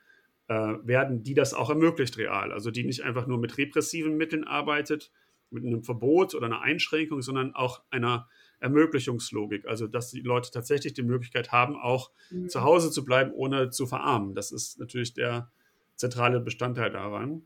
äh, 0.47 0.55
werden, 0.55 1.25
die 1.25 1.35
das 1.35 1.53
auch 1.53 1.71
ermöglicht 1.71 2.17
real. 2.17 2.53
Also 2.53 2.71
die 2.71 2.85
nicht 2.85 3.03
einfach 3.03 3.27
nur 3.27 3.39
mit 3.39 3.59
repressiven 3.59 4.17
Mitteln 4.17 4.45
arbeitet, 4.45 5.11
mit 5.51 5.65
einem 5.65 5.83
Verbot 5.83 6.35
oder 6.35 6.47
einer 6.47 6.63
Einschränkung, 6.63 7.23
sondern 7.23 7.55
auch 7.55 7.83
einer 7.91 8.29
Ermöglichungslogik. 8.61 9.67
Also, 9.67 9.87
dass 9.87 10.11
die 10.11 10.21
Leute 10.21 10.51
tatsächlich 10.51 10.93
die 10.93 11.03
Möglichkeit 11.03 11.53
haben, 11.53 11.77
auch 11.77 12.11
mhm. 12.31 12.49
zu 12.49 12.63
Hause 12.63 12.91
zu 12.91 13.05
bleiben, 13.05 13.33
ohne 13.33 13.71
zu 13.71 13.87
verarmen. 13.87 14.35
Das 14.35 14.53
ist 14.53 14.79
natürlich 14.79 15.15
der 15.15 15.51
zentrale 15.97 16.41
Bestandteil 16.41 16.91
daran. 16.91 17.43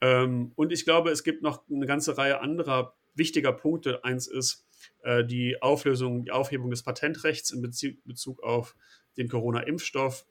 Ähm, 0.00 0.52
und 0.56 0.72
ich 0.72 0.84
glaube, 0.84 1.10
es 1.10 1.24
gibt 1.24 1.42
noch 1.42 1.62
eine 1.68 1.86
ganze 1.86 2.16
Reihe 2.18 2.40
anderer 2.40 2.94
wichtiger 3.14 3.52
Punkte. 3.52 4.04
Eins 4.04 4.26
ist 4.26 4.66
äh, 5.02 5.24
die 5.24 5.60
Auflösung, 5.62 6.24
die 6.24 6.30
Aufhebung 6.30 6.70
des 6.70 6.82
Patentrechts 6.82 7.50
in 7.50 7.62
Bezug, 7.62 8.04
Bezug 8.04 8.42
auf 8.42 8.76
den 9.16 9.28
Corona-Impfstoff 9.28 10.26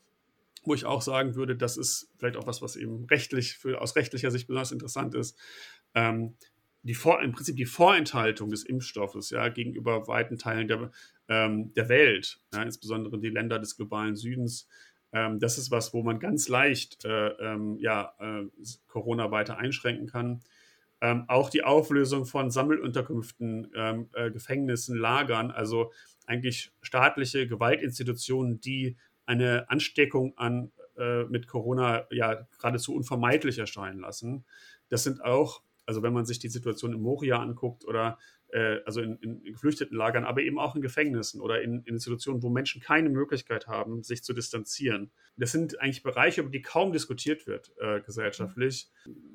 wo 0.65 0.73
ich 0.73 0.85
auch 0.85 1.01
sagen 1.01 1.35
würde, 1.35 1.55
das 1.55 1.77
ist 1.77 2.09
vielleicht 2.17 2.37
auch 2.37 2.47
was, 2.47 2.61
was 2.61 2.75
eben 2.75 3.05
rechtlich, 3.05 3.57
für, 3.57 3.81
aus 3.81 3.95
rechtlicher 3.95 4.31
Sicht 4.31 4.47
besonders 4.47 4.71
interessant 4.71 5.15
ist. 5.15 5.37
Ähm, 5.93 6.35
die 6.85 6.93
Vor, 6.93 7.21
im 7.21 7.31
Prinzip 7.31 7.55
die 7.55 7.65
Vorenthaltung 7.65 8.49
des 8.49 8.63
Impfstoffes 8.63 9.31
ja, 9.31 9.49
gegenüber 9.49 10.07
weiten 10.07 10.37
Teilen 10.37 10.67
der, 10.67 10.91
ähm, 11.27 11.73
der 11.73 11.89
Welt, 11.89 12.39
ja, 12.53 12.61
insbesondere 12.61 13.19
die 13.19 13.29
Länder 13.29 13.57
des 13.57 13.75
globalen 13.75 14.15
Südens. 14.15 14.67
Ähm, 15.11 15.39
das 15.39 15.57
ist 15.57 15.71
was, 15.71 15.93
wo 15.93 16.03
man 16.03 16.19
ganz 16.19 16.47
leicht 16.47 17.03
äh, 17.03 17.29
ähm, 17.29 17.77
ja, 17.79 18.13
äh, 18.19 18.43
Corona 18.87 19.31
weiter 19.31 19.57
einschränken 19.57 20.07
kann. 20.07 20.41
Ähm, 21.01 21.25
auch 21.27 21.49
die 21.49 21.63
Auflösung 21.63 22.25
von 22.25 22.51
Sammelunterkünften, 22.51 23.71
ähm, 23.75 24.09
äh, 24.13 24.29
Gefängnissen, 24.29 24.95
Lagern, 24.95 25.49
also 25.51 25.91
eigentlich 26.27 26.71
staatliche 26.81 27.47
Gewaltinstitutionen, 27.47 28.61
die 28.61 28.95
eine 29.25 29.69
Ansteckung 29.69 30.37
an, 30.37 30.71
äh, 30.97 31.23
mit 31.23 31.47
Corona 31.47 32.05
ja 32.11 32.47
geradezu 32.57 32.93
unvermeidlich 32.93 33.57
erscheinen 33.57 33.99
lassen. 33.99 34.45
Das 34.89 35.03
sind 35.03 35.23
auch 35.23 35.63
also 35.85 36.03
wenn 36.03 36.13
man 36.13 36.25
sich 36.25 36.39
die 36.39 36.49
Situation 36.49 36.93
in 36.93 37.01
Moria 37.01 37.39
anguckt 37.39 37.85
oder 37.85 38.17
äh, 38.51 38.79
also 38.85 39.01
in, 39.01 39.17
in, 39.17 39.43
geflüchteten 39.43 39.95
Lagern, 39.97 40.23
aber 40.23 40.41
eben 40.41 40.59
auch 40.59 40.75
in 40.75 40.81
Gefängnissen 40.81 41.41
oder 41.41 41.61
in, 41.61 41.83
in, 41.85 41.95
Institutionen, 41.95 42.43
wo 42.43 42.49
Menschen 42.49 42.81
keine 42.81 43.09
Möglichkeit 43.09 43.67
haben, 43.67 44.03
sich 44.03 44.23
zu 44.23 44.33
distanzieren. 44.33 45.11
Das 45.37 45.51
sind 45.51 45.79
eigentlich 45.81 46.03
Bereiche, 46.03 46.41
über 46.41 46.49
die 46.49 46.61
kaum 46.61 46.91
diskutiert 46.91 47.47
wird 47.47 47.73
äh, 47.79 48.01
gesellschaftlich. 48.01 48.89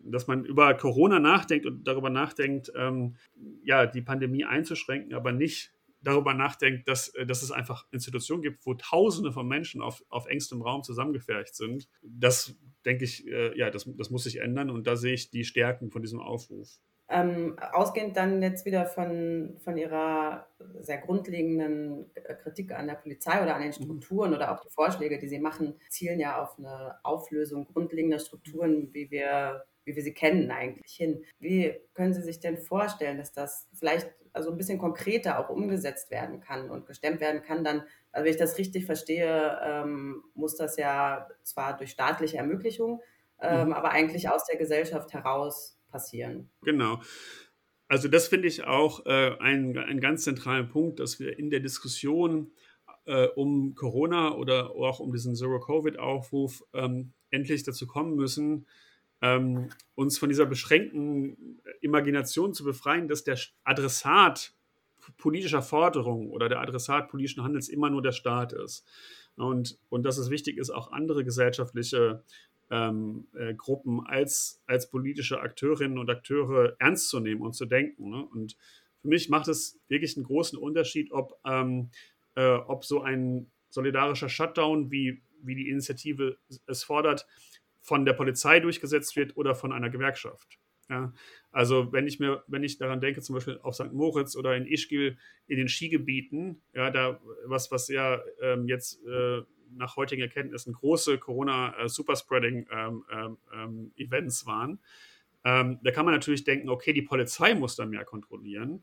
Dass 0.04 0.26
man 0.26 0.44
über 0.44 0.72
Corona 0.74 1.18
nachdenkt 1.18 1.66
und 1.66 1.86
darüber 1.86 2.10
nachdenkt, 2.10 2.72
ähm, 2.74 3.16
ja, 3.62 3.86
die 3.86 4.02
Pandemie 4.02 4.44
einzuschränken, 4.44 5.14
aber 5.14 5.32
nicht 5.32 5.72
darüber 6.02 6.32
nachdenkt, 6.34 6.88
dass, 6.88 7.08
äh, 7.14 7.26
dass 7.26 7.42
es 7.42 7.50
einfach 7.50 7.86
Institutionen 7.90 8.42
gibt, 8.42 8.64
wo 8.64 8.74
Tausende 8.74 9.32
von 9.32 9.46
Menschen 9.46 9.82
auf, 9.82 10.02
auf 10.08 10.26
engstem 10.26 10.62
Raum 10.62 10.82
zusammengefercht 10.82 11.54
sind. 11.54 11.88
Das 12.02 12.56
denke 12.84 13.04
ich, 13.04 13.26
äh, 13.26 13.56
ja, 13.58 13.70
das, 13.70 13.88
das 13.96 14.10
muss 14.10 14.24
sich 14.24 14.40
ändern 14.40 14.70
und 14.70 14.86
da 14.86 14.96
sehe 14.96 15.14
ich 15.14 15.30
die 15.30 15.44
Stärken 15.44 15.90
von 15.90 16.02
diesem 16.02 16.20
Aufruf. 16.20 16.80
Ähm, 17.12 17.56
ausgehend 17.72 18.16
dann 18.16 18.40
jetzt 18.40 18.64
wieder 18.64 18.86
von, 18.86 19.56
von 19.58 19.76
Ihrer 19.76 20.46
sehr 20.78 20.98
grundlegenden 20.98 22.06
Kritik 22.40 22.72
an 22.72 22.86
der 22.86 22.94
Polizei 22.94 23.42
oder 23.42 23.56
an 23.56 23.62
den 23.62 23.70
mhm. 23.70 23.84
Strukturen 23.84 24.32
oder 24.32 24.52
auch 24.52 24.60
die 24.60 24.70
Vorschläge, 24.70 25.18
die 25.18 25.26
Sie 25.26 25.40
machen, 25.40 25.74
zielen 25.88 26.20
ja 26.20 26.40
auf 26.40 26.56
eine 26.56 26.94
Auflösung 27.02 27.64
grundlegender 27.64 28.20
Strukturen, 28.20 28.94
wie 28.94 29.10
wir, 29.10 29.64
wie 29.90 29.96
wir 29.96 30.02
sie 30.02 30.14
kennen, 30.14 30.50
eigentlich 30.50 30.92
hin. 30.92 31.24
Wie 31.38 31.74
können 31.94 32.14
Sie 32.14 32.22
sich 32.22 32.40
denn 32.40 32.58
vorstellen, 32.58 33.18
dass 33.18 33.32
das 33.32 33.68
vielleicht 33.74 34.08
also 34.32 34.50
ein 34.50 34.56
bisschen 34.56 34.78
konkreter 34.78 35.38
auch 35.40 35.48
umgesetzt 35.48 36.10
werden 36.10 36.40
kann 36.40 36.70
und 36.70 36.86
gestemmt 36.86 37.20
werden 37.20 37.42
kann, 37.42 37.64
dann, 37.64 37.82
also 38.12 38.24
wenn 38.24 38.32
ich 38.32 38.38
das 38.38 38.58
richtig 38.58 38.86
verstehe, 38.86 39.58
ähm, 39.64 40.22
muss 40.34 40.56
das 40.56 40.76
ja 40.76 41.26
zwar 41.42 41.76
durch 41.76 41.90
staatliche 41.90 42.36
Ermöglichung, 42.36 43.00
ähm, 43.40 43.68
mhm. 43.68 43.72
aber 43.72 43.90
eigentlich 43.90 44.28
aus 44.28 44.44
der 44.44 44.56
Gesellschaft 44.56 45.12
heraus 45.12 45.78
passieren. 45.90 46.48
Genau. 46.62 47.00
Also 47.88 48.06
das 48.06 48.28
finde 48.28 48.46
ich 48.46 48.62
auch 48.62 49.04
äh, 49.06 49.36
einen, 49.40 49.76
einen 49.76 50.00
ganz 50.00 50.22
zentralen 50.22 50.68
Punkt, 50.68 51.00
dass 51.00 51.18
wir 51.18 51.36
in 51.36 51.50
der 51.50 51.58
Diskussion 51.58 52.52
äh, 53.06 53.26
um 53.26 53.74
Corona 53.74 54.32
oder 54.36 54.70
auch 54.70 55.00
um 55.00 55.10
diesen 55.10 55.34
Zero-Covid-Aufruf 55.34 56.62
ähm, 56.72 57.12
endlich 57.30 57.64
dazu 57.64 57.88
kommen 57.88 58.14
müssen, 58.14 58.66
ähm, 59.22 59.70
uns 59.94 60.18
von 60.18 60.28
dieser 60.28 60.46
beschränkten 60.46 61.60
Imagination 61.80 62.54
zu 62.54 62.64
befreien, 62.64 63.08
dass 63.08 63.24
der 63.24 63.38
Adressat 63.64 64.54
politischer 65.16 65.62
Forderungen 65.62 66.30
oder 66.30 66.48
der 66.48 66.60
Adressat 66.60 67.08
politischen 67.08 67.42
Handels 67.42 67.68
immer 67.68 67.90
nur 67.90 68.02
der 68.02 68.12
Staat 68.12 68.52
ist. 68.52 68.86
Und, 69.36 69.78
und 69.88 70.02
dass 70.02 70.18
es 70.18 70.30
wichtig 70.30 70.58
ist, 70.58 70.70
auch 70.70 70.92
andere 70.92 71.24
gesellschaftliche 71.24 72.22
ähm, 72.70 73.26
äh, 73.34 73.54
Gruppen 73.54 74.00
als, 74.06 74.62
als 74.66 74.90
politische 74.90 75.40
Akteurinnen 75.40 75.98
und 75.98 76.10
Akteure 76.10 76.76
ernst 76.78 77.08
zu 77.08 77.20
nehmen 77.20 77.40
und 77.40 77.54
zu 77.54 77.66
denken. 77.66 78.10
Ne? 78.10 78.24
Und 78.24 78.56
für 79.02 79.08
mich 79.08 79.28
macht 79.28 79.48
es 79.48 79.80
wirklich 79.88 80.16
einen 80.16 80.26
großen 80.26 80.58
Unterschied, 80.58 81.10
ob, 81.10 81.38
ähm, 81.44 81.90
äh, 82.36 82.52
ob 82.52 82.84
so 82.84 83.00
ein 83.02 83.50
solidarischer 83.70 84.28
Shutdown, 84.28 84.90
wie, 84.90 85.22
wie 85.42 85.54
die 85.54 85.68
Initiative 85.68 86.36
es 86.66 86.84
fordert, 86.84 87.26
von 87.80 88.04
der 88.04 88.12
Polizei 88.12 88.60
durchgesetzt 88.60 89.16
wird 89.16 89.36
oder 89.36 89.54
von 89.54 89.72
einer 89.72 89.90
Gewerkschaft. 89.90 90.58
Ja, 90.88 91.12
also 91.52 91.92
wenn 91.92 92.06
ich 92.08 92.18
mir, 92.18 92.42
wenn 92.48 92.64
ich 92.64 92.78
daran 92.78 93.00
denke, 93.00 93.20
zum 93.20 93.36
Beispiel 93.36 93.60
auf 93.62 93.74
St. 93.76 93.92
Moritz 93.92 94.34
oder 94.34 94.56
in 94.56 94.66
Ischgl 94.66 95.16
in 95.46 95.56
den 95.56 95.68
Skigebieten, 95.68 96.62
ja, 96.74 96.90
da 96.90 97.20
was, 97.44 97.70
was 97.70 97.86
ja 97.88 98.20
ähm, 98.40 98.66
jetzt 98.66 99.00
äh, 99.06 99.42
nach 99.76 99.96
heutigen 99.96 100.22
Erkenntnissen 100.22 100.72
große 100.72 101.18
Corona-Superspreading-Events 101.18 102.72
ähm, 102.72 103.04
ähm, 103.12 103.92
ähm 104.00 104.46
waren, 104.46 104.80
ähm, 105.44 105.78
da 105.82 105.90
kann 105.92 106.04
man 106.04 106.14
natürlich 106.14 106.44
denken, 106.44 106.68
okay, 106.68 106.92
die 106.92 107.02
Polizei 107.02 107.54
muss 107.54 107.76
da 107.76 107.86
mehr 107.86 108.04
kontrollieren, 108.04 108.82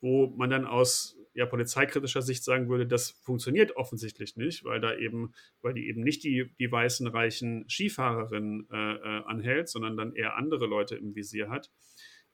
wo 0.00 0.28
man 0.28 0.50
dann 0.50 0.64
aus 0.66 1.19
ja, 1.40 1.46
polizeikritischer 1.46 2.20
Sicht 2.20 2.44
sagen 2.44 2.68
würde, 2.68 2.86
das 2.86 3.12
funktioniert 3.22 3.74
offensichtlich 3.74 4.36
nicht, 4.36 4.62
weil 4.64 4.78
da 4.78 4.94
eben, 4.94 5.32
weil 5.62 5.72
die 5.72 5.88
eben 5.88 6.02
nicht 6.02 6.22
die, 6.22 6.52
die 6.58 6.70
weißen, 6.70 7.06
reichen 7.06 7.66
Skifahrerinnen 7.66 8.68
äh, 8.70 8.76
äh, 8.76 9.24
anhält, 9.24 9.70
sondern 9.70 9.96
dann 9.96 10.14
eher 10.14 10.36
andere 10.36 10.66
Leute 10.66 10.96
im 10.96 11.14
Visier 11.14 11.48
hat. 11.48 11.70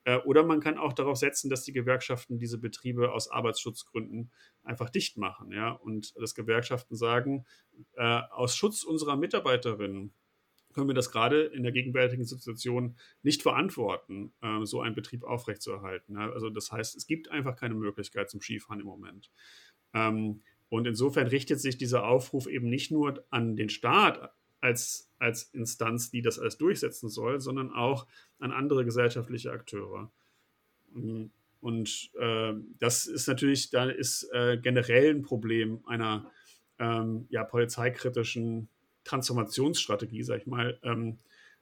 Äh, 0.03 0.17
oder 0.25 0.43
man 0.43 0.59
kann 0.59 0.77
auch 0.77 0.93
darauf 0.93 1.19
setzen, 1.19 1.49
dass 1.49 1.63
die 1.63 1.73
Gewerkschaften 1.73 2.41
diese 2.41 2.59
Betriebe 2.59 3.13
aus 3.13 3.31
Arbeitsschutzgründen 3.31 4.33
einfach 4.65 4.91
dicht 4.91 5.19
machen, 5.19 5.53
ja, 5.53 5.71
und 5.71 6.13
dass 6.17 6.35
Gewerkschaften 6.35 6.97
sagen, 6.97 7.47
äh, 7.95 8.23
aus 8.33 8.57
Schutz 8.57 8.83
unserer 8.83 9.15
Mitarbeiterinnen 9.15 10.15
können 10.77 10.89
wir 10.89 10.95
das 10.95 11.11
gerade 11.11 11.45
in 11.45 11.63
der 11.63 11.73
gegenwärtigen 11.73 12.27
Situation 12.27 12.97
nicht 13.23 13.43
verantworten, 13.43 14.35
äh, 14.43 14.65
so 14.67 14.83
einen 14.83 14.95
Betrieb 14.95 15.25
aufrechtzuerhalten. 15.25 16.17
Ja? 16.17 16.31
Also 16.31 16.51
das 16.51 16.71
heißt, 16.71 16.95
es 16.97 17.07
gibt 17.07 17.31
einfach 17.31 17.57
keine 17.57 17.75
Möglichkeit 17.75 18.29
zum 18.29 18.43
Skifahren 18.43 18.81
im 18.81 18.87
Moment. 18.87 19.31
Ähm, 19.95 20.43
und 20.69 20.87
insofern 20.87 21.29
richtet 21.29 21.61
sich 21.61 21.79
dieser 21.79 22.07
Aufruf 22.07 22.47
eben 22.47 22.69
nicht 22.69 22.91
nur 22.91 23.25
an 23.31 23.57
den 23.57 23.71
Staat 23.71 24.35
als, 24.61 25.11
als 25.19 25.45
Instanz, 25.55 26.11
die 26.11 26.21
das 26.21 26.39
alles 26.39 26.59
durchsetzen 26.59 27.09
soll, 27.09 27.41
sondern 27.41 27.73
auch 27.73 28.07
an 28.39 28.53
andere 28.53 28.85
gesellschaftliche 28.85 29.53
Akteure. 29.53 30.13
Und 31.61 32.11
äh, 32.19 32.53
das 32.79 33.07
ist 33.07 33.29
natürlich, 33.29 33.71
da 33.71 33.89
ist 33.89 34.29
äh, 34.33 34.59
generell 34.59 35.15
ein 35.15 35.23
Problem 35.23 35.83
einer 35.87 36.31
ähm, 36.79 37.27
ja, 37.31 37.45
polizeikritischen 37.45 38.69
Transformationsstrategie, 39.07 40.23
sag 40.23 40.41
ich 40.41 40.47
mal, 40.47 40.79
ähm, 40.83 41.19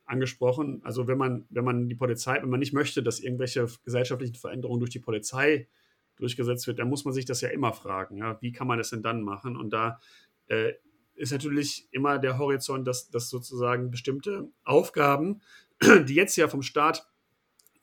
angesprochen. 0.06 0.80
Also 0.84 1.06
wenn 1.06 1.18
man, 1.18 1.44
wenn 1.50 1.64
man 1.64 1.88
die 1.88 1.94
Polizei, 1.94 2.40
wenn 2.42 2.50
man 2.50 2.60
nicht 2.60 2.72
möchte, 2.72 3.02
dass 3.02 3.20
irgendwelche 3.20 3.66
gesellschaftlichen 3.84 4.34
Veränderungen 4.34 4.80
durch 4.80 4.90
die 4.90 4.98
Polizei 4.98 5.68
durchgesetzt 6.16 6.66
wird, 6.66 6.78
dann 6.78 6.88
muss 6.88 7.04
man 7.04 7.14
sich 7.14 7.24
das 7.24 7.40
ja 7.40 7.48
immer 7.48 7.72
fragen, 7.72 8.18
ja, 8.18 8.38
wie 8.40 8.52
kann 8.52 8.66
man 8.66 8.78
das 8.78 8.90
denn 8.90 9.02
dann 9.02 9.22
machen? 9.22 9.56
Und 9.56 9.70
da 9.72 10.00
äh, 10.48 10.72
ist 11.14 11.32
natürlich 11.32 11.88
immer 11.90 12.18
der 12.18 12.38
Horizont, 12.38 12.86
dass, 12.86 13.10
dass 13.10 13.30
sozusagen 13.30 13.90
bestimmte 13.90 14.48
Aufgaben, 14.64 15.40
die 15.82 16.14
jetzt 16.14 16.36
ja 16.36 16.48
vom 16.48 16.62
Staat 16.62 17.08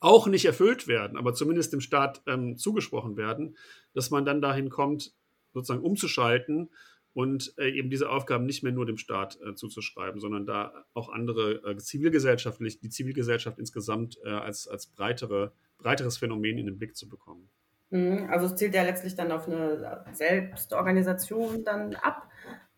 auch 0.00 0.26
nicht 0.26 0.44
erfüllt 0.44 0.88
werden, 0.88 1.16
aber 1.16 1.34
zumindest 1.34 1.72
dem 1.72 1.80
Staat 1.80 2.22
ähm, 2.26 2.56
zugesprochen 2.56 3.16
werden, 3.16 3.56
dass 3.94 4.10
man 4.10 4.24
dann 4.24 4.42
dahin 4.42 4.68
kommt, 4.68 5.14
sozusagen 5.52 5.84
umzuschalten 5.84 6.70
und 7.14 7.54
äh, 7.58 7.70
eben 7.70 7.90
diese 7.90 8.08
Aufgaben 8.08 8.46
nicht 8.46 8.62
mehr 8.62 8.72
nur 8.72 8.86
dem 8.86 8.96
Staat 8.96 9.38
äh, 9.40 9.54
zuzuschreiben, 9.54 10.20
sondern 10.20 10.46
da 10.46 10.84
auch 10.94 11.10
andere 11.10 11.62
äh, 11.64 11.76
zivilgesellschaftlich, 11.76 12.80
die 12.80 12.88
Zivilgesellschaft 12.88 13.58
insgesamt 13.58 14.18
äh, 14.24 14.30
als, 14.30 14.66
als 14.66 14.86
breitere, 14.86 15.52
breiteres 15.78 16.18
Phänomen 16.18 16.58
in 16.58 16.66
den 16.66 16.78
Blick 16.78 16.96
zu 16.96 17.08
bekommen. 17.08 17.48
Mhm, 17.90 18.28
also 18.30 18.46
es 18.46 18.56
zielt 18.56 18.74
ja 18.74 18.82
letztlich 18.82 19.14
dann 19.14 19.30
auf 19.32 19.46
eine 19.46 20.04
Selbstorganisation 20.12 21.64
dann 21.64 21.94
ab. 21.94 22.28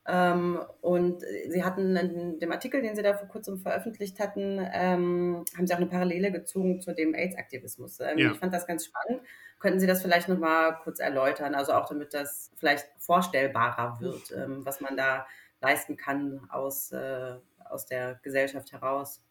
Ähm, 0.07 0.61
und 0.83 1.23
Sie 1.49 1.65
hatten 1.65 1.97
in 1.97 2.39
dem 2.39 2.53
Artikel, 2.53 2.83
den 2.83 2.95
Sie 2.95 3.03
da 3.03 3.15
vor 3.15 3.29
kurzem 3.29 3.59
veröffentlicht 3.59 4.19
hatten, 4.21 4.59
ähm, 4.73 5.45
haben 5.57 5.67
Sie 5.67 5.73
auch 5.73 5.79
eine 5.79 5.87
Parallele 5.87 6.31
gezogen 6.31 6.81
zu 6.81 6.95
dem 6.95 7.15
AIDS-Aktivismus. 7.15 8.01
Ähm, 8.01 8.19
ja. 8.19 8.33
Ich 8.33 8.39
fand 8.39 8.53
das 8.53 8.67
ganz 8.67 8.85
spannend. 8.85 9.23
Könnten 9.59 9.81
Sie 9.81 9.87
das 9.87 10.03
vielleicht 10.03 10.29
nochmal 10.29 10.79
kurz 10.83 11.01
erläutern? 11.01 11.55
Also 11.55 11.73
auch 11.73 11.89
damit 11.89 12.13
das 12.15 12.51
vielleicht 12.57 12.87
vorstellbarer 12.99 14.01
wird, 14.01 14.33
ähm, 14.33 14.65
was 14.65 14.81
man 14.81 14.97
da 14.97 15.27
leisten 15.61 15.97
kann 15.97 16.47
aus, 16.51 16.93
äh, 16.93 17.37
aus 17.65 17.87
der 17.87 18.21
Gesellschaft 18.23 18.73
heraus. 18.73 19.23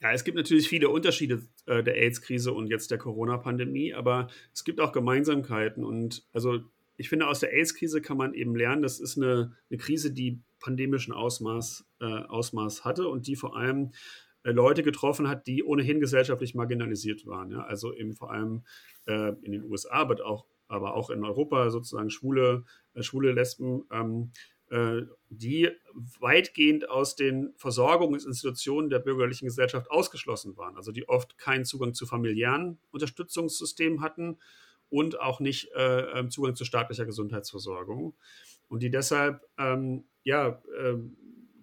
Ja, 0.00 0.12
es 0.12 0.24
gibt 0.24 0.36
natürlich 0.36 0.68
viele 0.68 0.90
Unterschiede 0.90 1.42
äh, 1.66 1.82
der 1.82 1.96
AIDS-Krise 1.96 2.52
und 2.52 2.68
jetzt 2.68 2.90
der 2.90 2.98
Corona-Pandemie, 2.98 3.94
aber 3.94 4.28
es 4.54 4.64
gibt 4.64 4.80
auch 4.80 4.92
Gemeinsamkeiten. 4.92 5.84
Und 5.84 6.24
also 6.32 6.60
ich 6.96 7.08
finde, 7.08 7.26
aus 7.26 7.40
der 7.40 7.52
AIDS-Krise 7.52 8.00
kann 8.00 8.16
man 8.16 8.34
eben 8.34 8.54
lernen, 8.54 8.82
das 8.82 9.00
ist 9.00 9.16
eine, 9.16 9.56
eine 9.70 9.78
Krise, 9.78 10.12
die 10.12 10.40
pandemischen 10.60 11.12
Ausmaß, 11.12 11.84
äh, 12.00 12.04
Ausmaß 12.04 12.84
hatte 12.84 13.08
und 13.08 13.26
die 13.26 13.36
vor 13.36 13.56
allem 13.56 13.92
Leute 14.52 14.82
getroffen 14.82 15.28
hat, 15.28 15.46
die 15.46 15.64
ohnehin 15.64 16.00
gesellschaftlich 16.00 16.54
marginalisiert 16.54 17.26
waren. 17.26 17.50
Ja? 17.50 17.62
Also 17.64 17.92
eben 17.94 18.14
vor 18.14 18.30
allem 18.30 18.64
äh, 19.06 19.32
in 19.42 19.52
den 19.52 19.64
USA, 19.64 19.94
aber 19.94 20.24
auch, 20.24 20.46
aber 20.68 20.94
auch 20.94 21.10
in 21.10 21.24
Europa 21.24 21.70
sozusagen 21.70 22.10
schwule, 22.10 22.64
äh, 22.94 23.02
schwule 23.02 23.32
Lesben, 23.32 23.84
ähm, 23.90 24.32
äh, 24.70 25.02
die 25.30 25.70
weitgehend 26.20 26.90
aus 26.90 27.16
den 27.16 27.54
Versorgungsinstitutionen 27.56 28.90
der 28.90 28.98
bürgerlichen 28.98 29.46
Gesellschaft 29.46 29.90
ausgeschlossen 29.90 30.56
waren. 30.56 30.76
Also 30.76 30.92
die 30.92 31.08
oft 31.08 31.38
keinen 31.38 31.64
Zugang 31.64 31.94
zu 31.94 32.06
familiären 32.06 32.78
Unterstützungssystemen 32.90 34.02
hatten 34.02 34.38
und 34.90 35.20
auch 35.20 35.40
nicht 35.40 35.70
äh, 35.74 36.00
ähm, 36.18 36.30
Zugang 36.30 36.54
zu 36.54 36.64
staatlicher 36.64 37.06
Gesundheitsversorgung. 37.06 38.14
Und 38.68 38.82
die 38.82 38.90
deshalb, 38.90 39.42
ähm, 39.58 40.04
ja, 40.22 40.62
äh, 40.78 40.96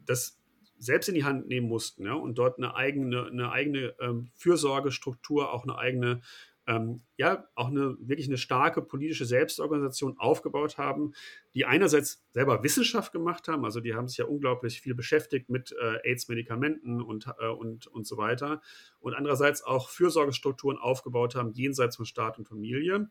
das 0.05 0.39
selbst 0.85 1.09
in 1.09 1.15
die 1.15 1.23
Hand 1.23 1.47
nehmen 1.47 1.67
mussten 1.67 2.05
ja, 2.05 2.13
und 2.13 2.37
dort 2.37 2.57
eine 2.57 2.75
eigene, 2.75 3.25
eine 3.25 3.51
eigene 3.51 3.95
ähm, 3.99 4.29
Fürsorgestruktur, 4.35 5.51
auch 5.51 5.63
eine 5.63 5.77
eigene, 5.77 6.21
ähm, 6.67 7.01
ja, 7.17 7.47
auch 7.55 7.67
eine 7.67 7.95
wirklich 7.99 8.27
eine 8.27 8.37
starke 8.37 8.81
politische 8.81 9.25
Selbstorganisation 9.25 10.17
aufgebaut 10.17 10.77
haben, 10.77 11.13
die 11.53 11.65
einerseits 11.65 12.25
selber 12.31 12.63
Wissenschaft 12.63 13.11
gemacht 13.11 13.47
haben, 13.47 13.65
also 13.65 13.79
die 13.79 13.93
haben 13.93 14.07
sich 14.07 14.17
ja 14.17 14.25
unglaublich 14.25 14.81
viel 14.81 14.95
beschäftigt 14.95 15.49
mit 15.49 15.75
äh, 15.79 16.09
AIDS-Medikamenten 16.09 17.01
und, 17.01 17.27
äh, 17.39 17.47
und, 17.47 17.87
und 17.87 18.07
so 18.07 18.17
weiter, 18.17 18.61
und 18.99 19.13
andererseits 19.13 19.63
auch 19.63 19.89
Fürsorgestrukturen 19.89 20.77
aufgebaut 20.77 21.35
haben, 21.35 21.53
jenseits 21.53 21.97
von 21.97 22.05
Staat 22.05 22.37
und 22.39 22.47
Familie, 22.47 23.09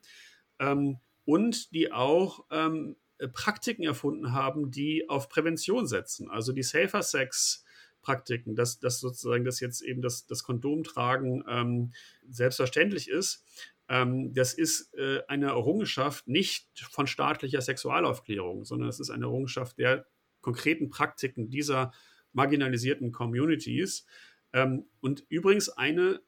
ähm, 0.59 0.99
und 1.25 1.73
die 1.73 1.91
auch 1.91 2.45
ähm, 2.51 2.97
äh, 3.19 3.29
Praktiken 3.29 3.85
erfunden 3.85 4.33
haben, 4.33 4.71
die 4.71 5.09
auf 5.09 5.29
Prävention 5.29 5.87
setzen. 5.87 6.31
Also 6.31 6.53
die 6.53 6.63
Safer 6.63 7.03
Sex 7.03 7.64
Praktiken, 8.05 8.55
dass, 8.55 8.79
dass 8.79 9.01
sozusagen 9.01 9.45
das 9.45 9.59
jetzt 9.59 9.83
eben 9.83 10.03
das, 10.03 10.27
das 10.27 10.45
Kondomtragen 10.45 11.43
ähm, 11.49 11.93
selbstverständlich 12.29 13.09
ist. 13.09 13.45
Ähm, 13.89 14.33
das 14.33 14.55
ist 14.55 14.95
äh, 14.95 15.23
eine 15.27 15.47
Errungenschaft 15.47 16.29
nicht 16.29 16.69
von 16.91 17.07
staatlicher 17.07 17.61
Sexualaufklärung, 17.61 18.65
sondern 18.65 18.89
es 18.89 19.01
ist 19.01 19.11
eine 19.11 19.25
Errungenschaft 19.25 19.79
der 19.79 20.07
konkreten 20.41 20.91
Praktiken 20.91 21.51
dieser 21.51 21.93
marginalisierten 22.33 23.11
Communities. 23.11 24.07
Ähm, 24.53 24.85
und 25.01 25.25
übrigens 25.29 25.69
eine, 25.69 26.21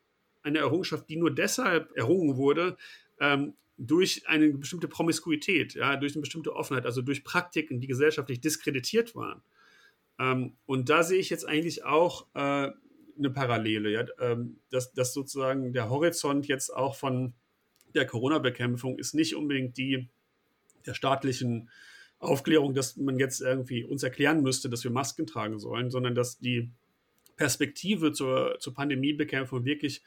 eine 0.42 0.58
Errungenschaft, 0.58 1.08
die 1.08 1.16
nur 1.16 1.34
deshalb 1.34 1.96
errungen 1.96 2.36
wurde, 2.36 2.76
ähm, 3.20 3.54
durch 3.78 4.26
eine 4.26 4.48
bestimmte 4.54 4.88
Promiskuität, 4.88 5.74
ja, 5.74 5.96
durch 5.96 6.14
eine 6.14 6.22
bestimmte 6.22 6.54
Offenheit, 6.54 6.86
also 6.86 7.02
durch 7.02 7.24
Praktiken, 7.24 7.80
die 7.80 7.86
gesellschaftlich 7.86 8.40
diskreditiert 8.40 9.14
waren. 9.14 9.42
Ähm, 10.18 10.57
und 10.66 10.88
da 10.88 11.02
sehe 11.02 11.18
ich 11.18 11.31
jetzt 11.31 11.46
eigentlich 11.46 11.85
auch 11.85 12.26
äh, 12.35 12.70
eine 13.18 13.31
Parallele, 13.33 13.90
ja, 13.90 14.05
ähm, 14.20 14.59
dass, 14.70 14.92
dass 14.92 15.12
sozusagen 15.12 15.72
der 15.72 15.90
Horizont 15.90 16.46
jetzt 16.46 16.70
auch 16.70 16.94
von 16.94 17.35
der 17.94 18.07
Corona-Bekämpfung 18.07 18.98
ist 18.98 19.14
nicht 19.14 19.35
unbedingt 19.37 19.76
die 19.76 20.09
der 20.85 20.94
staatlichen 20.94 21.68
Aufklärung, 22.18 22.74
dass 22.74 22.96
man 22.96 23.18
jetzt 23.18 23.40
irgendwie 23.40 23.85
uns 23.85 24.02
erklären 24.02 24.42
müsste, 24.42 24.70
dass 24.70 24.85
wir 24.85 24.90
Masken 24.90 25.26
tragen 25.26 25.59
sollen, 25.59 25.90
sondern 25.90 26.14
dass 26.14 26.38
die 26.38 26.70
Perspektive 27.37 28.12
zur, 28.12 28.57
zur 28.61 28.72
Pandemiebekämpfung 28.72 29.64
wirklich 29.64 30.02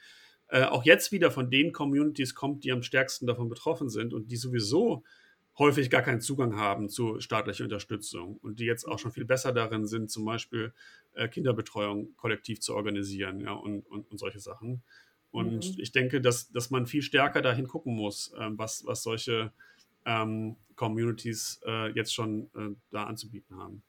äh, 0.48 0.64
auch 0.64 0.84
jetzt 0.84 1.12
wieder 1.12 1.30
von 1.30 1.50
den 1.50 1.72
Communities 1.72 2.34
kommt, 2.34 2.64
die 2.64 2.72
am 2.72 2.82
stärksten 2.82 3.26
davon 3.26 3.48
betroffen 3.48 3.88
sind 3.88 4.12
und 4.12 4.32
die 4.32 4.36
sowieso 4.36 5.04
häufig 5.60 5.90
gar 5.90 6.02
keinen 6.02 6.20
Zugang 6.20 6.56
haben 6.56 6.88
zu 6.88 7.20
staatlicher 7.20 7.64
Unterstützung 7.64 8.38
und 8.38 8.58
die 8.58 8.64
jetzt 8.64 8.84
auch 8.86 8.98
schon 8.98 9.12
viel 9.12 9.26
besser 9.26 9.52
darin 9.52 9.86
sind, 9.86 10.10
zum 10.10 10.24
Beispiel 10.24 10.72
äh, 11.14 11.28
Kinderbetreuung 11.28 12.16
kollektiv 12.16 12.60
zu 12.60 12.74
organisieren 12.74 13.40
ja, 13.40 13.52
und, 13.52 13.86
und, 13.86 14.10
und 14.10 14.18
solche 14.18 14.40
Sachen. 14.40 14.82
Und 15.30 15.76
mhm. 15.76 15.76
ich 15.78 15.92
denke, 15.92 16.20
dass, 16.20 16.50
dass 16.50 16.70
man 16.70 16.86
viel 16.86 17.02
stärker 17.02 17.42
dahin 17.42 17.68
gucken 17.68 17.94
muss, 17.94 18.32
äh, 18.32 18.48
was, 18.52 18.84
was 18.86 19.02
solche 19.02 19.52
ähm, 20.04 20.56
Communities 20.74 21.60
äh, 21.66 21.92
jetzt 21.92 22.14
schon 22.14 22.50
äh, 22.56 22.74
da 22.90 23.04
anzubieten 23.04 23.56
haben. 23.56 23.82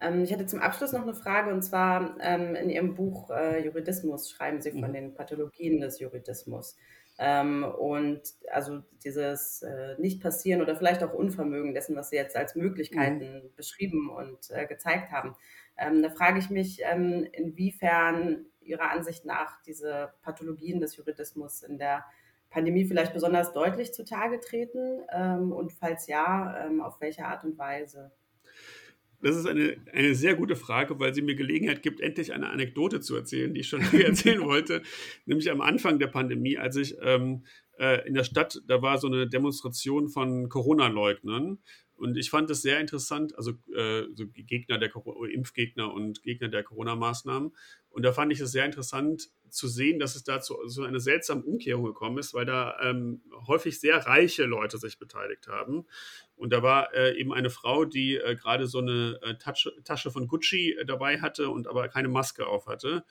Ähm, 0.00 0.24
ich 0.24 0.32
hatte 0.32 0.46
zum 0.46 0.58
Abschluss 0.58 0.92
noch 0.92 1.02
eine 1.02 1.14
Frage 1.14 1.54
und 1.54 1.62
zwar 1.62 2.16
ähm, 2.20 2.56
in 2.56 2.68
Ihrem 2.68 2.94
Buch 2.94 3.30
äh, 3.30 3.64
Juridismus 3.64 4.28
schreiben 4.28 4.60
Sie 4.60 4.72
von 4.72 4.90
mhm. 4.90 4.92
den 4.92 5.14
Pathologien 5.14 5.80
des 5.80 6.00
Juridismus. 6.00 6.76
Ähm, 7.24 7.62
und 7.62 8.20
also 8.50 8.82
dieses 9.04 9.62
äh, 9.62 9.94
Nicht-Passieren 9.98 10.60
oder 10.60 10.74
vielleicht 10.74 11.04
auch 11.04 11.12
Unvermögen 11.12 11.72
dessen, 11.72 11.94
was 11.94 12.10
Sie 12.10 12.16
jetzt 12.16 12.36
als 12.36 12.56
Möglichkeiten 12.56 13.44
mhm. 13.44 13.54
beschrieben 13.54 14.10
und 14.10 14.50
äh, 14.50 14.66
gezeigt 14.66 15.12
haben. 15.12 15.36
Ähm, 15.78 16.02
da 16.02 16.10
frage 16.10 16.40
ich 16.40 16.50
mich, 16.50 16.80
ähm, 16.82 17.24
inwiefern 17.30 18.46
Ihrer 18.60 18.90
Ansicht 18.90 19.24
nach 19.24 19.62
diese 19.62 20.14
Pathologien 20.22 20.80
des 20.80 20.96
Juridismus 20.96 21.62
in 21.62 21.78
der 21.78 22.04
Pandemie 22.50 22.86
vielleicht 22.86 23.14
besonders 23.14 23.52
deutlich 23.52 23.94
zutage 23.94 24.40
treten 24.40 25.02
ähm, 25.12 25.52
und 25.52 25.72
falls 25.72 26.08
ja, 26.08 26.66
ähm, 26.66 26.80
auf 26.80 27.00
welche 27.00 27.24
Art 27.24 27.44
und 27.44 27.56
Weise? 27.56 28.10
Das 29.22 29.36
ist 29.36 29.46
eine, 29.46 29.76
eine 29.92 30.14
sehr 30.14 30.34
gute 30.34 30.56
Frage, 30.56 30.98
weil 30.98 31.14
sie 31.14 31.22
mir 31.22 31.36
Gelegenheit 31.36 31.82
gibt, 31.82 32.00
endlich 32.00 32.32
eine 32.32 32.50
Anekdote 32.50 33.00
zu 33.00 33.14
erzählen, 33.14 33.54
die 33.54 33.60
ich 33.60 33.68
schon 33.68 33.80
erzählen 33.92 34.42
wollte. 34.42 34.82
Nämlich 35.26 35.50
am 35.50 35.60
Anfang 35.60 35.98
der 35.98 36.08
Pandemie, 36.08 36.58
als 36.58 36.76
ich 36.76 36.96
ähm, 37.00 37.44
äh, 37.78 38.06
in 38.06 38.14
der 38.14 38.24
Stadt, 38.24 38.60
da 38.66 38.82
war 38.82 38.98
so 38.98 39.06
eine 39.06 39.28
Demonstration 39.28 40.08
von 40.08 40.48
Corona-Leugnern. 40.48 41.58
Und 42.02 42.18
ich 42.18 42.30
fand 42.30 42.50
es 42.50 42.62
sehr 42.62 42.80
interessant, 42.80 43.38
also 43.38 43.52
äh, 43.72 44.08
so 44.12 44.26
Gegner 44.26 44.76
der 44.76 44.90
Impfgegner 45.32 45.94
und 45.94 46.24
Gegner 46.24 46.48
der 46.48 46.64
Corona-Maßnahmen. 46.64 47.54
Und 47.90 48.02
da 48.02 48.12
fand 48.12 48.32
ich 48.32 48.40
es 48.40 48.50
sehr 48.50 48.66
interessant 48.66 49.30
zu 49.50 49.68
sehen, 49.68 50.00
dass 50.00 50.16
es 50.16 50.24
da 50.24 50.40
zu 50.40 50.56
so 50.66 50.82
eine 50.82 50.98
seltsame 50.98 51.44
Umkehrung 51.44 51.84
gekommen 51.84 52.18
ist, 52.18 52.34
weil 52.34 52.44
da 52.44 52.76
ähm, 52.82 53.22
häufig 53.46 53.78
sehr 53.78 53.98
reiche 54.04 54.46
Leute 54.46 54.78
sich 54.78 54.98
beteiligt 54.98 55.46
haben. 55.46 55.86
Und 56.34 56.52
da 56.52 56.64
war 56.64 56.92
äh, 56.92 57.16
eben 57.20 57.32
eine 57.32 57.50
Frau, 57.50 57.84
die 57.84 58.16
äh, 58.16 58.34
gerade 58.34 58.66
so 58.66 58.78
eine 58.78 59.20
äh, 59.22 59.36
Tasche, 59.36 59.72
Tasche, 59.84 60.10
von 60.10 60.26
Gucci 60.26 60.72
äh, 60.72 60.84
dabei 60.84 61.20
hatte 61.20 61.50
und 61.50 61.68
aber 61.68 61.86
keine 61.86 62.08
Maske 62.08 62.48
auf 62.48 62.66
hatte. 62.66 63.04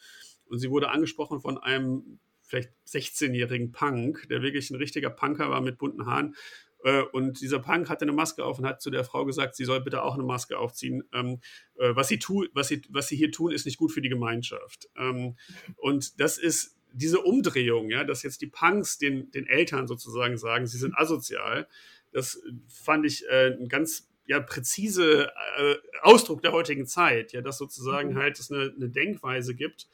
Und 0.47 0.60
sie 0.60 0.69
wurde 0.69 0.89
angesprochen 0.89 1.39
von 1.39 1.58
einem 1.58 2.19
vielleicht 2.41 2.71
16-jährigen 2.86 3.71
Punk, 3.71 4.27
der 4.27 4.41
wirklich 4.41 4.69
ein 4.69 4.75
richtiger 4.75 5.10
Punker 5.10 5.49
war 5.49 5.62
mit 5.62 5.77
bunten 5.77 6.06
Haaren. 6.06 6.36
Äh, 6.84 7.02
und 7.12 7.41
dieser 7.41 7.60
Punk 7.60 7.89
hatte 7.89 8.04
eine 8.04 8.13
Maske 8.13 8.44
auf 8.44 8.60
und 8.60 8.65
hat 8.65 8.82
zu 8.82 8.89
der 8.89 9.04
Frau 9.04 9.26
gesagt, 9.26 9.56
sie 9.56 9.65
soll 9.65 9.82
bitte 9.82 10.04
auch 10.04 10.15
eine 10.15 10.24
Maske 10.24 10.58
aufziehen. 10.58 11.04
Ähm, 11.13 11.39
äh, 11.78 11.96
was, 11.96 12.08
sie 12.08 12.20
tu, 12.20 12.46
was, 12.54 12.67
sie, 12.67 12.82
was 12.89 13.08
sie 13.08 13.15
hier 13.15 13.32
tun, 13.32 13.52
ist 13.52 13.65
nicht 13.65 13.78
gut 13.78 13.91
für 13.91 14.02
die 14.02 14.10
Gemeinschaft. 14.10 14.89
Ähm, 14.96 15.38
und 15.78 16.20
das 16.20 16.38
ist 16.38 16.78
diese 16.94 17.22
Umdrehung, 17.22 17.89
ja, 17.89 18.04
dass 18.04 18.24
jetzt 18.24 18.41
die 18.41 18.48
Punks 18.48 18.98
den, 18.98 19.32
den 19.32 19.48
Eltern 19.48 19.88
sozusagen 19.88 20.38
sagen, 20.38 20.67
sie 20.67 20.78
sind 20.78 20.98
asozial, 20.98 21.67
das 22.12 22.41
fand 22.67 23.06
ich 23.06 23.26
äh, 23.30 23.56
ein 23.58 23.70
ganz 23.70 24.10
ja, 24.26 24.39
präzise 24.39 25.32
äh, 25.58 25.76
Ausdruck 26.02 26.41
der 26.41 26.52
heutigen 26.52 26.86
Zeit, 26.86 27.32
ja, 27.32 27.41
dass 27.41 27.58
sozusagen 27.58 28.12
mhm. 28.12 28.17
halt 28.17 28.39
es 28.39 28.52
eine, 28.52 28.74
eine 28.76 28.89
Denkweise 28.89 29.56
gibt, 29.56 29.88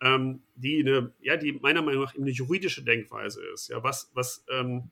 ähm, 0.00 0.42
die 0.54 0.80
eine, 0.80 1.12
ja, 1.20 1.36
die 1.36 1.52
meiner 1.52 1.82
Meinung 1.82 2.04
nach 2.04 2.14
eine 2.14 2.30
juridische 2.30 2.82
Denkweise 2.82 3.42
ist, 3.54 3.68
ja, 3.68 3.82
was, 3.82 4.10
was, 4.14 4.44
ähm, 4.50 4.90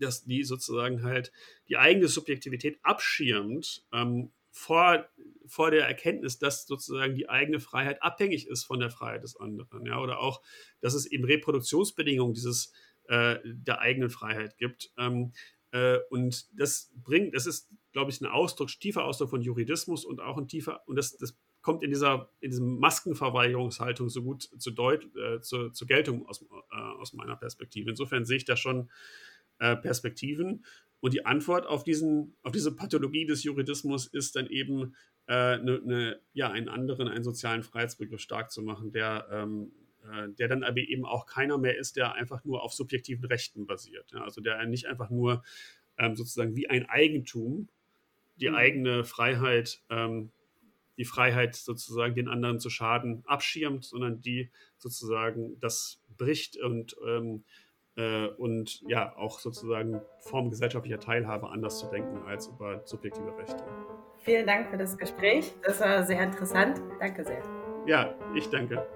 dass 0.00 0.24
die 0.24 0.44
sozusagen 0.44 1.02
halt 1.02 1.32
die 1.68 1.76
eigene 1.76 2.08
Subjektivität 2.08 2.78
abschirmt 2.82 3.84
ähm, 3.92 4.32
vor, 4.50 5.08
vor 5.46 5.70
der 5.70 5.86
Erkenntnis, 5.86 6.38
dass 6.38 6.66
sozusagen 6.66 7.14
die 7.14 7.28
eigene 7.28 7.60
Freiheit 7.60 8.02
abhängig 8.02 8.48
ist 8.48 8.64
von 8.64 8.80
der 8.80 8.90
Freiheit 8.90 9.22
des 9.22 9.36
anderen, 9.36 9.86
ja, 9.86 10.00
oder 10.00 10.20
auch, 10.20 10.42
dass 10.80 10.94
es 10.94 11.06
eben 11.06 11.24
Reproduktionsbedingungen 11.24 12.34
dieses 12.34 12.72
äh, 13.08 13.38
der 13.44 13.80
eigenen 13.80 14.10
Freiheit 14.10 14.56
gibt. 14.58 14.92
Ähm, 14.98 15.32
äh, 15.72 15.98
und 16.10 16.48
das 16.58 16.92
bringt, 16.96 17.34
das 17.34 17.46
ist, 17.46 17.70
glaube 17.92 18.10
ich, 18.10 18.20
ein 18.20 18.26
Ausdruck, 18.26 18.68
tiefer 18.68 19.04
Ausdruck 19.04 19.30
von 19.30 19.42
Juridismus 19.42 20.04
und 20.04 20.20
auch 20.20 20.36
ein 20.36 20.48
tiefer, 20.48 20.82
und 20.86 20.96
das, 20.96 21.16
das 21.16 21.38
kommt 21.62 21.82
in 21.82 21.90
dieser 21.90 22.30
in 22.40 22.50
diesem 22.50 22.78
Maskenverweigerungshaltung 22.78 24.08
so 24.08 24.22
gut 24.22 24.48
zu 24.58 24.70
Deut, 24.70 25.14
äh, 25.16 25.40
zu, 25.40 25.70
zur 25.70 25.86
Geltung 25.86 26.26
aus, 26.26 26.42
äh, 26.42 26.76
aus 26.76 27.12
meiner 27.12 27.36
Perspektive. 27.36 27.90
Insofern 27.90 28.24
sehe 28.24 28.38
ich 28.38 28.44
da 28.44 28.56
schon 28.56 28.90
äh, 29.60 29.76
Perspektiven. 29.76 30.64
Und 31.00 31.14
die 31.14 31.24
Antwort 31.24 31.66
auf, 31.66 31.84
diesen, 31.84 32.34
auf 32.42 32.52
diese 32.52 32.74
Pathologie 32.74 33.24
des 33.24 33.44
Juridismus 33.44 34.06
ist 34.06 34.36
dann 34.36 34.46
eben, 34.48 34.94
äh, 35.28 35.56
ne, 35.58 35.80
ne, 35.84 36.20
ja, 36.32 36.50
einen 36.50 36.68
anderen, 36.68 37.08
einen 37.08 37.24
sozialen 37.24 37.62
Freiheitsbegriff 37.62 38.20
stark 38.20 38.50
zu 38.50 38.62
machen, 38.62 38.92
der, 38.92 39.26
ähm, 39.30 39.72
äh, 40.04 40.28
der 40.30 40.48
dann 40.48 40.62
aber 40.62 40.78
eben 40.78 41.06
auch 41.06 41.26
keiner 41.26 41.56
mehr 41.56 41.78
ist, 41.78 41.96
der 41.96 42.12
einfach 42.14 42.44
nur 42.44 42.62
auf 42.62 42.74
subjektiven 42.74 43.24
Rechten 43.24 43.66
basiert. 43.66 44.10
Ja? 44.12 44.22
Also 44.22 44.40
der 44.40 44.66
nicht 44.66 44.86
einfach 44.86 45.08
nur 45.08 45.42
ähm, 45.96 46.16
sozusagen 46.16 46.56
wie 46.56 46.68
ein 46.68 46.86
Eigentum 46.88 47.68
die 48.36 48.48
mhm. 48.48 48.54
eigene 48.54 49.04
Freiheit 49.04 49.82
ähm, 49.90 50.32
die 51.00 51.06
Freiheit 51.06 51.56
sozusagen 51.56 52.14
den 52.14 52.28
anderen 52.28 52.60
zu 52.60 52.68
schaden 52.68 53.22
abschirmt, 53.24 53.86
sondern 53.86 54.20
die 54.20 54.50
sozusagen 54.76 55.58
das 55.58 56.02
bricht 56.18 56.58
und, 56.58 56.94
ähm, 57.06 57.42
äh, 58.00 58.28
und 58.38 58.82
ja 58.88 59.14
auch 59.16 59.38
sozusagen 59.38 60.00
Form 60.20 60.50
gesellschaftlicher 60.50 61.00
Teilhabe 61.00 61.50
anders 61.50 61.78
zu 61.78 61.86
denken 61.86 62.22
als 62.26 62.46
über 62.46 62.80
subjektive 62.84 63.36
Rechte. 63.36 63.62
Vielen 64.18 64.46
Dank 64.46 64.68
für 64.70 64.76
das 64.76 64.96
Gespräch. 64.96 65.52
Das 65.62 65.80
war 65.80 66.02
sehr 66.04 66.22
interessant. 66.22 66.80
Danke 66.98 67.24
sehr. 67.24 67.42
Ja, 67.86 68.14
ich 68.34 68.48
danke. 68.50 68.86